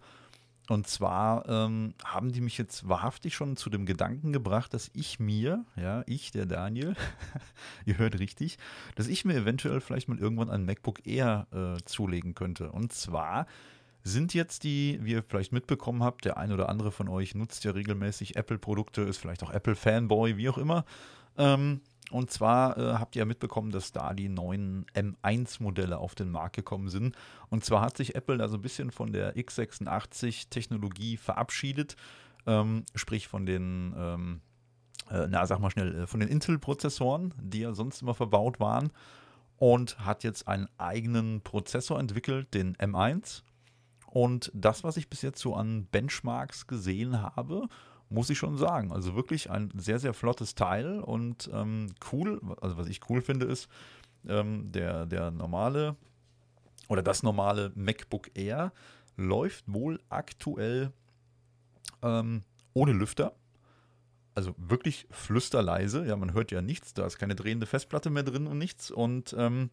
[0.73, 5.21] Und zwar ähm, haben die mich jetzt wahrhaftig schon zu dem Gedanken gebracht, dass ich
[5.21, 6.97] mir, ja, ich, der Daniel,
[7.85, 8.57] ihr hört richtig,
[8.95, 12.73] dass ich mir eventuell vielleicht mal irgendwann ein MacBook Air äh, zulegen könnte.
[12.73, 13.45] Und zwar
[14.03, 17.65] sind jetzt die, wie ihr vielleicht mitbekommen habt, der ein oder andere von euch nutzt
[17.65, 20.87] ja regelmäßig Apple-Produkte, ist vielleicht auch Apple-Fanboy, wie auch immer.
[21.37, 21.83] Ähm,
[22.13, 26.57] und zwar äh, habt ihr ja mitbekommen, dass da die neuen M1-Modelle auf den Markt
[26.57, 27.17] gekommen sind.
[27.49, 31.97] Und zwar hat sich Apple da so ein bisschen von der x86-Technologie verabschiedet,
[32.47, 34.41] ähm, sprich von den, ähm,
[35.11, 38.93] äh, na sag mal schnell, äh, von den Intel-Prozessoren, die ja sonst immer verbaut waren.
[39.57, 43.43] Und hat jetzt einen eigenen Prozessor entwickelt, den M1.
[44.07, 47.69] Und das, was ich bis jetzt so an Benchmarks gesehen habe,
[48.13, 48.93] muss ich schon sagen.
[48.93, 52.41] Also wirklich ein sehr, sehr flottes Teil und ähm, cool.
[52.61, 53.69] Also was ich cool finde ist,
[54.29, 55.97] ähm, der, der normale
[56.89, 58.73] oder das normale MacBook Air
[59.17, 60.93] läuft wohl aktuell
[62.03, 62.43] ähm,
[62.75, 63.35] ohne Lüfter.
[64.35, 66.07] Also wirklich flüsterleise.
[66.07, 66.95] Ja, man hört ja nichts.
[66.95, 68.91] Da ist keine drehende Festplatte mehr drin und nichts.
[68.91, 69.71] Und ähm,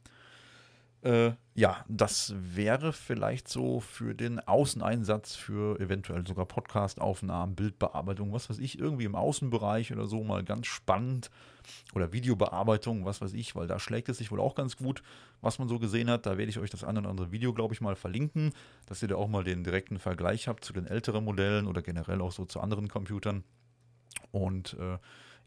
[1.02, 8.50] äh, ja, das wäre vielleicht so für den Außeneinsatz, für eventuell sogar Podcast-Aufnahmen, Bildbearbeitung, was
[8.50, 11.30] weiß ich, irgendwie im Außenbereich oder so mal ganz spannend.
[11.93, 15.04] Oder Videobearbeitung, was weiß ich, weil da schlägt es sich wohl auch ganz gut,
[15.41, 16.26] was man so gesehen hat.
[16.26, 18.54] Da werde ich euch das eine oder andere Video, glaube ich, mal verlinken,
[18.88, 22.22] dass ihr da auch mal den direkten Vergleich habt zu den älteren Modellen oder generell
[22.22, 23.43] auch so zu anderen Computern.
[24.32, 24.97] Und äh,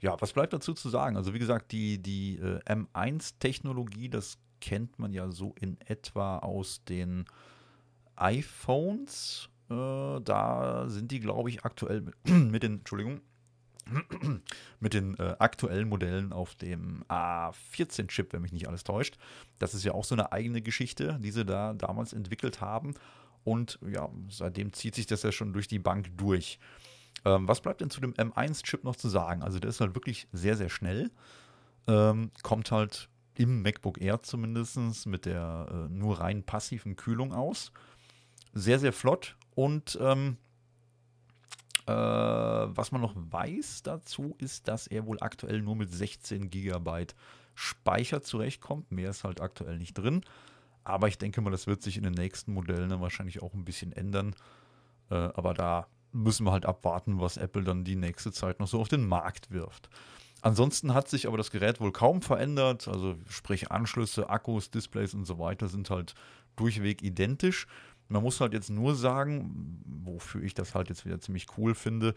[0.01, 1.17] ja, was bleibt dazu zu sagen?
[1.17, 6.85] Also wie gesagt, die, die äh, M1-Technologie, das kennt man ja so in etwa aus
[6.85, 7.27] den
[8.17, 9.51] iPhones.
[9.69, 13.21] Äh, da sind die, glaube ich, aktuell mit, mit den, Entschuldigung,
[14.81, 19.19] mit den äh, aktuellen Modellen auf dem A14-Chip, wenn mich nicht alles täuscht.
[19.59, 22.95] Das ist ja auch so eine eigene Geschichte, die sie da damals entwickelt haben.
[23.45, 26.61] Und ja, seitdem zieht sich das ja schon durch die Bank durch.
[27.25, 29.43] Ähm, was bleibt denn zu dem M1-Chip noch zu sagen?
[29.43, 31.11] Also der ist halt wirklich sehr, sehr schnell.
[31.89, 37.73] Ähm, kommt halt im MacBook Air zumindest mit der äh, nur rein passiven Kühlung aus.
[38.53, 40.37] Sehr, sehr flott und ähm,
[41.87, 47.07] äh, was man noch weiß dazu ist, dass er wohl aktuell nur mit 16 GB
[47.55, 48.93] Speicher zurechtkommt.
[48.93, 50.23] Mehr ist halt aktuell nicht drin.
[50.85, 53.65] Aber ich denke mal, das wird sich in den nächsten Modellen dann wahrscheinlich auch ein
[53.65, 54.35] bisschen ändern.
[55.11, 58.81] Äh, aber da müssen wir halt abwarten, was Apple dann die nächste Zeit noch so
[58.81, 59.89] auf den Markt wirft.
[60.43, 62.89] Ansonsten hat sich aber das Gerät wohl kaum verändert.
[62.89, 66.15] Also sprich Anschlüsse, Akkus, Displays und so weiter sind halt
[66.57, 67.67] durchweg identisch.
[68.09, 72.15] Man muss halt jetzt nur sagen, wofür ich das halt jetzt wieder ziemlich cool finde,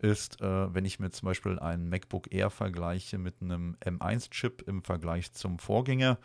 [0.00, 4.82] ist, äh, wenn ich mir zum Beispiel einen MacBook Air vergleiche mit einem M1-Chip im
[4.82, 6.18] Vergleich zum Vorgänger,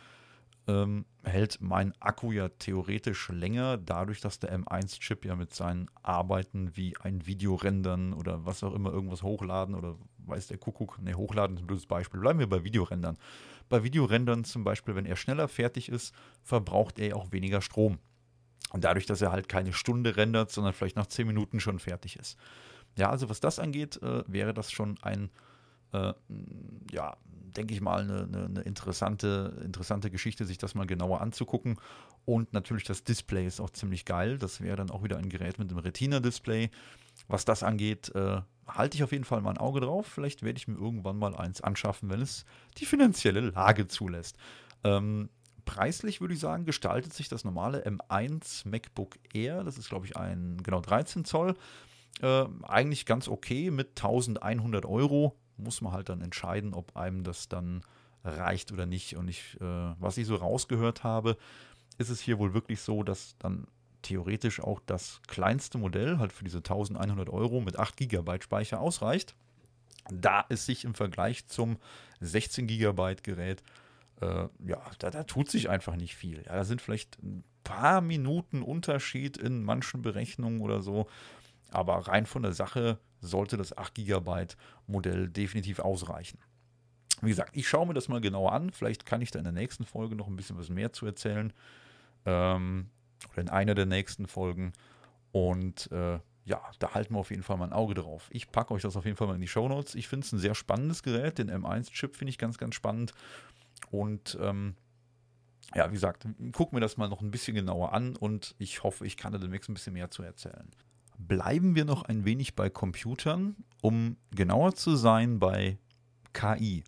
[0.68, 6.76] ähm, hält mein Akku ja theoretisch länger, dadurch, dass der M1-Chip ja mit seinen Arbeiten
[6.76, 9.96] wie ein Video rendern oder was auch immer, irgendwas hochladen oder
[10.28, 12.20] weiß der Kuckuck, ne, hochladen ist ein blödes Beispiel.
[12.20, 13.18] Bleiben wir bei Videorendern.
[13.70, 16.14] Bei Videorendern zum Beispiel, wenn er schneller fertig ist,
[16.44, 18.00] verbraucht er auch weniger Strom.
[18.72, 22.18] Und dadurch, dass er halt keine Stunde rendert, sondern vielleicht nach 10 Minuten schon fertig
[22.18, 22.38] ist.
[22.98, 25.30] Ja, also was das angeht, äh, wäre das schon ein
[25.94, 26.14] äh,
[26.92, 27.16] ja,
[27.56, 31.78] denke ich mal, eine, eine, eine, interessante, interessante Geschichte, sich das mal genauer anzugucken.
[32.26, 34.38] Und natürlich das Display ist auch ziemlich geil.
[34.38, 36.70] Das wäre dann auch wieder ein Gerät mit einem Retina-Display.
[37.28, 40.08] Was das angeht, äh, halte ich auf jeden Fall mal ein Auge drauf.
[40.08, 42.46] Vielleicht werde ich mir irgendwann mal eins anschaffen, wenn es
[42.78, 44.38] die finanzielle Lage zulässt.
[44.84, 45.30] Ähm,
[45.66, 50.16] preislich würde ich sagen, gestaltet sich das normale M1 MacBook Air, das ist glaube ich
[50.16, 51.56] ein genau 13 Zoll,
[52.22, 57.50] äh, eigentlich ganz okay mit 1100 Euro muss man halt dann entscheiden, ob einem das
[57.50, 57.84] dann
[58.24, 59.16] reicht oder nicht.
[59.16, 61.38] Und ich, äh, was ich so rausgehört habe,
[61.98, 63.68] ist es hier wohl wirklich so, dass dann
[64.08, 69.36] theoretisch auch das kleinste Modell halt für diese 1100 Euro mit 8 GB Speicher ausreicht.
[70.10, 71.78] Da es sich im Vergleich zum
[72.22, 73.62] 16 GB Gerät,
[74.22, 76.38] äh, ja, da, da, tut sich einfach nicht viel.
[76.45, 81.08] Ja, da sind vielleicht ein paar Minuten Unterschied in manchen Berechnungen oder so.
[81.70, 84.47] Aber rein von der Sache sollte das 8 GB
[84.88, 86.39] Modell definitiv ausreichen.
[87.22, 88.72] Wie gesagt, ich schaue mir das mal genauer an.
[88.72, 91.51] Vielleicht kann ich da in der nächsten Folge noch ein bisschen was mehr zu erzählen.
[92.26, 92.89] Ähm,
[93.38, 94.74] in einer der nächsten Folgen.
[95.32, 98.30] Und äh, ja, da halten wir auf jeden Fall mal ein Auge drauf.
[98.32, 99.96] Ich packe euch das auf jeden Fall mal in die Show Notes.
[99.96, 101.38] Ich finde es ein sehr spannendes Gerät.
[101.38, 103.14] Den M1-Chip finde ich ganz, ganz spannend.
[103.92, 104.76] Und ähm,
[105.76, 109.06] ja, wie gesagt, gucken wir das mal noch ein bisschen genauer an und ich hoffe,
[109.06, 110.72] ich kann da demnächst ein bisschen mehr zu erzählen
[111.18, 115.78] bleiben wir noch ein wenig bei Computern, um genauer zu sein bei
[116.34, 116.84] KI.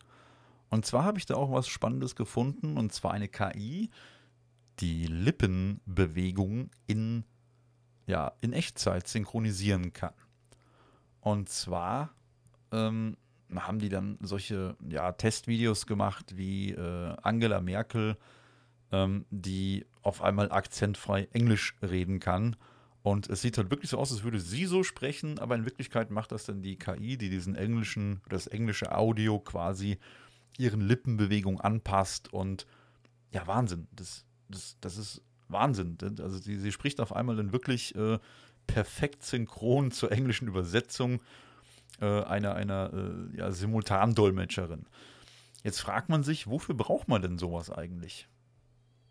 [0.70, 3.90] Und zwar habe ich da auch was Spannendes gefunden, und zwar eine KI,
[4.80, 7.24] die Lippenbewegung in,
[8.06, 10.14] ja, in Echtzeit synchronisieren kann.
[11.22, 12.12] Und zwar
[12.72, 13.18] ähm,
[13.54, 18.18] haben die dann solche ja, Testvideos gemacht, wie äh, Angela Merkel,
[18.92, 22.56] ähm, die auf einmal akzentfrei Englisch reden kann
[23.02, 26.12] und es sieht halt wirklich so aus, als würde sie so sprechen, aber in Wirklichkeit
[26.12, 29.98] macht das dann die KI, die diesen englischen, das englische Audio quasi
[30.58, 32.34] ihren Lippenbewegungen anpasst.
[32.34, 32.68] Und
[33.32, 33.88] ja, Wahnsinn.
[33.92, 35.98] Das, das, das ist Wahnsinn.
[36.22, 38.20] Also sie, sie spricht auf einmal dann wirklich äh,
[38.68, 41.22] perfekt synchron zur englischen Übersetzung
[42.02, 44.86] äh, einer, einer äh, ja, Simultandolmetscherin.
[45.64, 48.28] Jetzt fragt man sich, wofür braucht man denn sowas eigentlich?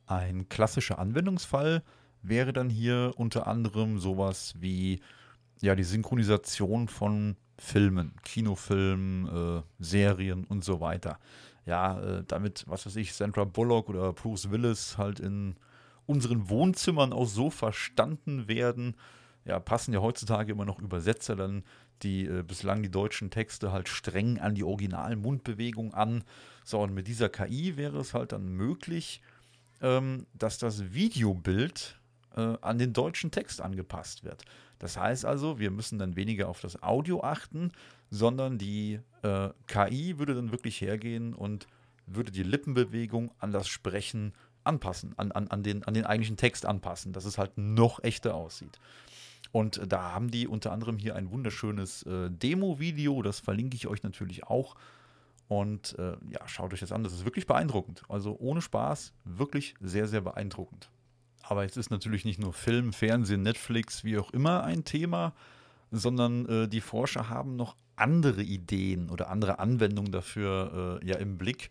[0.07, 1.82] Ein klassischer Anwendungsfall
[2.22, 5.01] wäre dann hier unter anderem sowas wie
[5.61, 11.18] ja die Synchronisation von Filmen, Kinofilmen, äh, Serien und so weiter.
[11.68, 15.54] Ja, äh, damit, was weiß ich, Sandra Bullock oder Bruce Willis halt in
[16.06, 18.96] unseren Wohnzimmern auch so verstanden werden.
[19.44, 21.64] Ja, passen ja heutzutage immer noch Übersetzer dann,
[22.02, 26.24] die äh, bislang die deutschen Texte halt streng an die originalen Mundbewegungen an.
[26.64, 29.20] So, und mit dieser KI wäre es halt dann möglich,
[29.82, 32.00] ähm, dass das Videobild
[32.34, 34.42] äh, an den deutschen Text angepasst wird.
[34.78, 37.72] Das heißt also, wir müssen dann weniger auf das Audio achten,
[38.11, 41.66] sondern die äh, KI würde dann wirklich hergehen und
[42.06, 44.32] würde die Lippenbewegung an das Sprechen
[44.64, 48.34] anpassen, an, an, an, den, an den eigentlichen Text anpassen, dass es halt noch echter
[48.34, 48.78] aussieht.
[49.50, 54.02] Und da haben die unter anderem hier ein wunderschönes äh, Demo-Video, das verlinke ich euch
[54.02, 54.76] natürlich auch.
[55.48, 58.02] Und äh, ja, schaut euch das an, das ist wirklich beeindruckend.
[58.09, 60.90] Also ohne Spaß, wirklich sehr, sehr beeindruckend.
[61.42, 65.32] Aber es ist natürlich nicht nur Film, Fernsehen, Netflix, wie auch immer ein Thema.
[65.91, 71.39] Sondern äh, die Forscher haben noch andere Ideen oder andere Anwendungen dafür äh, ja im
[71.39, 71.70] Blick.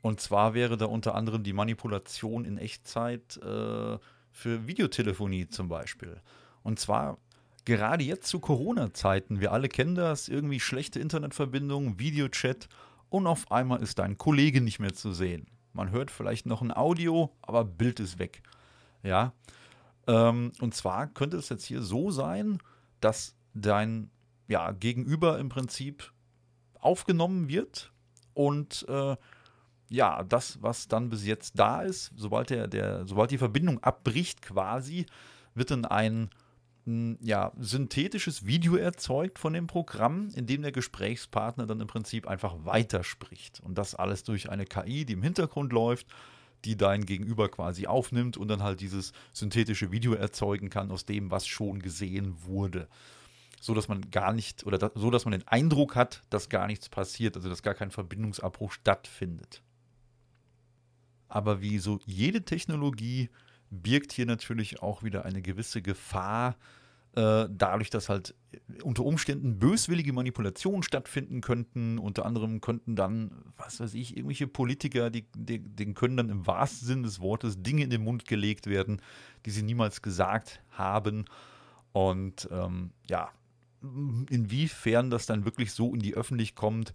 [0.00, 3.98] Und zwar wäre da unter anderem die Manipulation in Echtzeit äh,
[4.30, 6.20] für Videotelefonie zum Beispiel.
[6.62, 7.18] Und zwar
[7.64, 9.40] gerade jetzt zu Corona-Zeiten.
[9.40, 12.68] Wir alle kennen das, irgendwie schlechte Internetverbindung, Videochat
[13.10, 15.46] und auf einmal ist dein Kollege nicht mehr zu sehen.
[15.72, 18.42] Man hört vielleicht noch ein Audio, aber Bild ist weg.
[19.02, 19.32] Ja.
[20.06, 22.58] Ähm, und zwar könnte es jetzt hier so sein,
[23.00, 24.10] dass dein
[24.48, 26.12] ja, Gegenüber im Prinzip
[26.80, 27.92] aufgenommen wird
[28.34, 29.16] und äh,
[29.90, 34.42] ja, das, was dann bis jetzt da ist, sobald, der, der, sobald die Verbindung abbricht
[34.42, 35.06] quasi,
[35.54, 36.30] wird dann ein
[36.84, 42.26] hm, ja, synthetisches Video erzeugt von dem Programm, in dem der Gesprächspartner dann im Prinzip
[42.28, 43.60] einfach weiterspricht.
[43.60, 46.06] Und das alles durch eine KI, die im Hintergrund läuft,
[46.64, 51.30] die dein Gegenüber quasi aufnimmt und dann halt dieses synthetische Video erzeugen kann aus dem,
[51.30, 52.88] was schon gesehen wurde
[53.60, 56.66] so dass man gar nicht oder da, so dass man den Eindruck hat, dass gar
[56.66, 59.62] nichts passiert, also dass gar kein Verbindungsabbruch stattfindet.
[61.28, 63.28] Aber wie so jede Technologie
[63.70, 66.56] birgt hier natürlich auch wieder eine gewisse Gefahr,
[67.14, 68.34] äh, dadurch, dass halt
[68.82, 71.98] unter Umständen böswillige Manipulationen stattfinden könnten.
[71.98, 76.46] Unter anderem könnten dann, was weiß ich, irgendwelche Politiker, die, die, denen können dann im
[76.46, 79.02] wahrsten Sinne des Wortes Dinge in den Mund gelegt werden,
[79.46, 81.24] die sie niemals gesagt haben.
[81.92, 83.30] Und ähm, ja,
[83.82, 86.92] inwiefern das dann wirklich so in die Öffentlich kommt,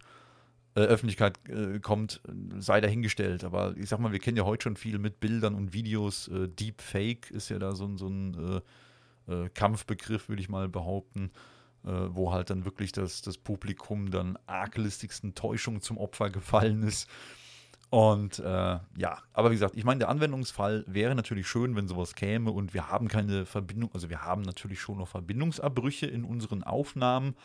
[0.75, 2.21] äh, Öffentlichkeit äh, kommt,
[2.57, 3.43] sei dahingestellt.
[3.43, 6.27] Aber ich sag mal, wir kennen ja heute schon viel mit Bildern und Videos.
[6.27, 8.61] Äh, Deepfake ist ja da so, so ein
[9.27, 11.31] äh, äh, Kampfbegriff, würde ich mal behaupten,
[11.85, 17.07] äh, wo halt dann wirklich das, das Publikum dann arglistigsten Täuschungen zum Opfer gefallen ist.
[17.93, 18.43] Und äh,
[18.97, 22.73] ja, aber wie gesagt, ich meine, der Anwendungsfall wäre natürlich schön, wenn sowas käme und
[22.73, 27.35] wir haben keine Verbindung, also wir haben natürlich schon noch Verbindungsabbrüche in unseren Aufnahmen,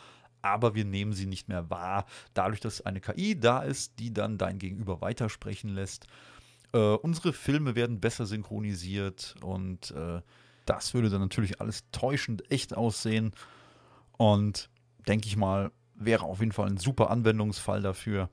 [0.41, 4.39] aber wir nehmen sie nicht mehr wahr, dadurch, dass eine KI da ist, die dann
[4.39, 6.07] dein Gegenüber weitersprechen lässt.
[6.73, 10.19] Äh, unsere Filme werden besser synchronisiert und äh,
[10.65, 13.33] das würde dann natürlich alles täuschend echt aussehen.
[14.17, 14.71] Und
[15.07, 18.31] denke ich mal, wäre auf jeden Fall ein super Anwendungsfall dafür.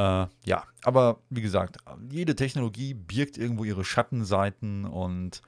[0.00, 1.76] Äh, ja, aber wie gesagt,
[2.10, 5.42] jede Technologie birgt irgendwo ihre Schattenseiten und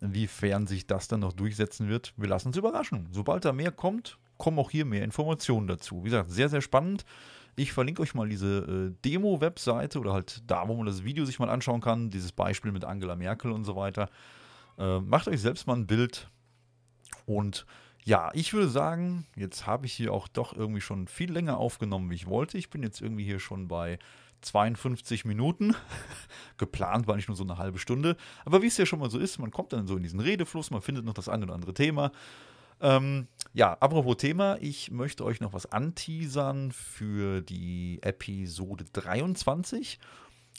[0.00, 3.08] inwiefern sich das dann noch durchsetzen wird, wir lassen uns überraschen.
[3.12, 6.00] Sobald da mehr kommt, kommen auch hier mehr Informationen dazu.
[6.04, 7.04] Wie gesagt, sehr, sehr spannend.
[7.54, 11.38] Ich verlinke euch mal diese äh, Demo-Webseite oder halt da, wo man das Video sich
[11.38, 12.08] mal anschauen kann.
[12.08, 14.08] Dieses Beispiel mit Angela Merkel und so weiter.
[14.78, 16.30] Äh, macht euch selbst mal ein Bild
[17.26, 17.66] und
[18.06, 22.08] ja, ich würde sagen, jetzt habe ich hier auch doch irgendwie schon viel länger aufgenommen,
[22.08, 22.56] wie ich wollte.
[22.56, 23.98] Ich bin jetzt irgendwie hier schon bei
[24.42, 25.74] 52 Minuten.
[26.56, 28.16] Geplant war nicht nur so eine halbe Stunde.
[28.44, 30.70] Aber wie es ja schon mal so ist, man kommt dann so in diesen Redefluss,
[30.70, 32.12] man findet noch das eine oder andere Thema.
[32.80, 39.98] Ähm, ja, apropos Thema, ich möchte euch noch was anteasern für die Episode 23.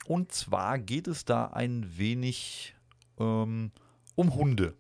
[0.06, 2.76] Und zwar geht es da ein wenig
[3.18, 3.72] ähm,
[4.16, 4.76] um Hunde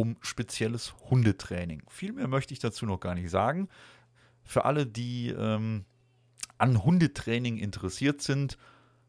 [0.00, 1.82] um spezielles Hundetraining.
[1.88, 3.68] Viel mehr möchte ich dazu noch gar nicht sagen.
[4.42, 5.84] Für alle, die ähm,
[6.56, 8.56] an Hundetraining interessiert sind,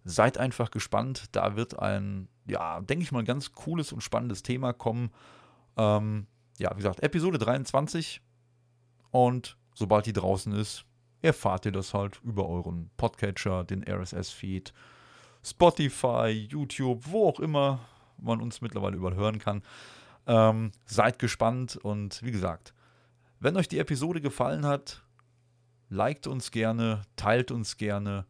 [0.04, 1.30] seid einfach gespannt.
[1.32, 5.12] Da wird ein, ja, denke ich mal, ganz cooles und spannendes Thema kommen.
[5.78, 6.28] Ähm,
[6.58, 8.22] ja, wie gesagt, Episode 23.
[9.12, 10.84] Und sobald die draußen ist,
[11.22, 14.74] erfahrt ihr das halt über euren Podcatcher, den RSS-Feed,
[15.42, 17.80] Spotify, YouTube, wo auch immer
[18.18, 19.64] man uns mittlerweile überhören kann.
[20.28, 22.74] Ähm, seid gespannt und wie gesagt,
[23.40, 25.02] wenn euch die Episode gefallen hat,
[25.90, 28.26] liked uns gerne, teilt uns gerne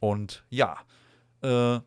[0.00, 0.78] und ja,
[1.42, 1.80] äh,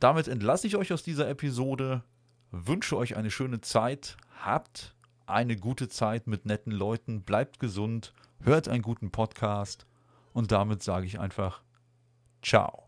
[0.00, 2.02] damit entlasse ich euch aus dieser Episode,
[2.50, 4.94] wünsche euch eine schöne Zeit, habt
[5.26, 9.86] eine gute Zeit mit netten Leuten, bleibt gesund, hört einen guten Podcast
[10.32, 11.62] und damit sage ich einfach
[12.42, 12.87] Ciao.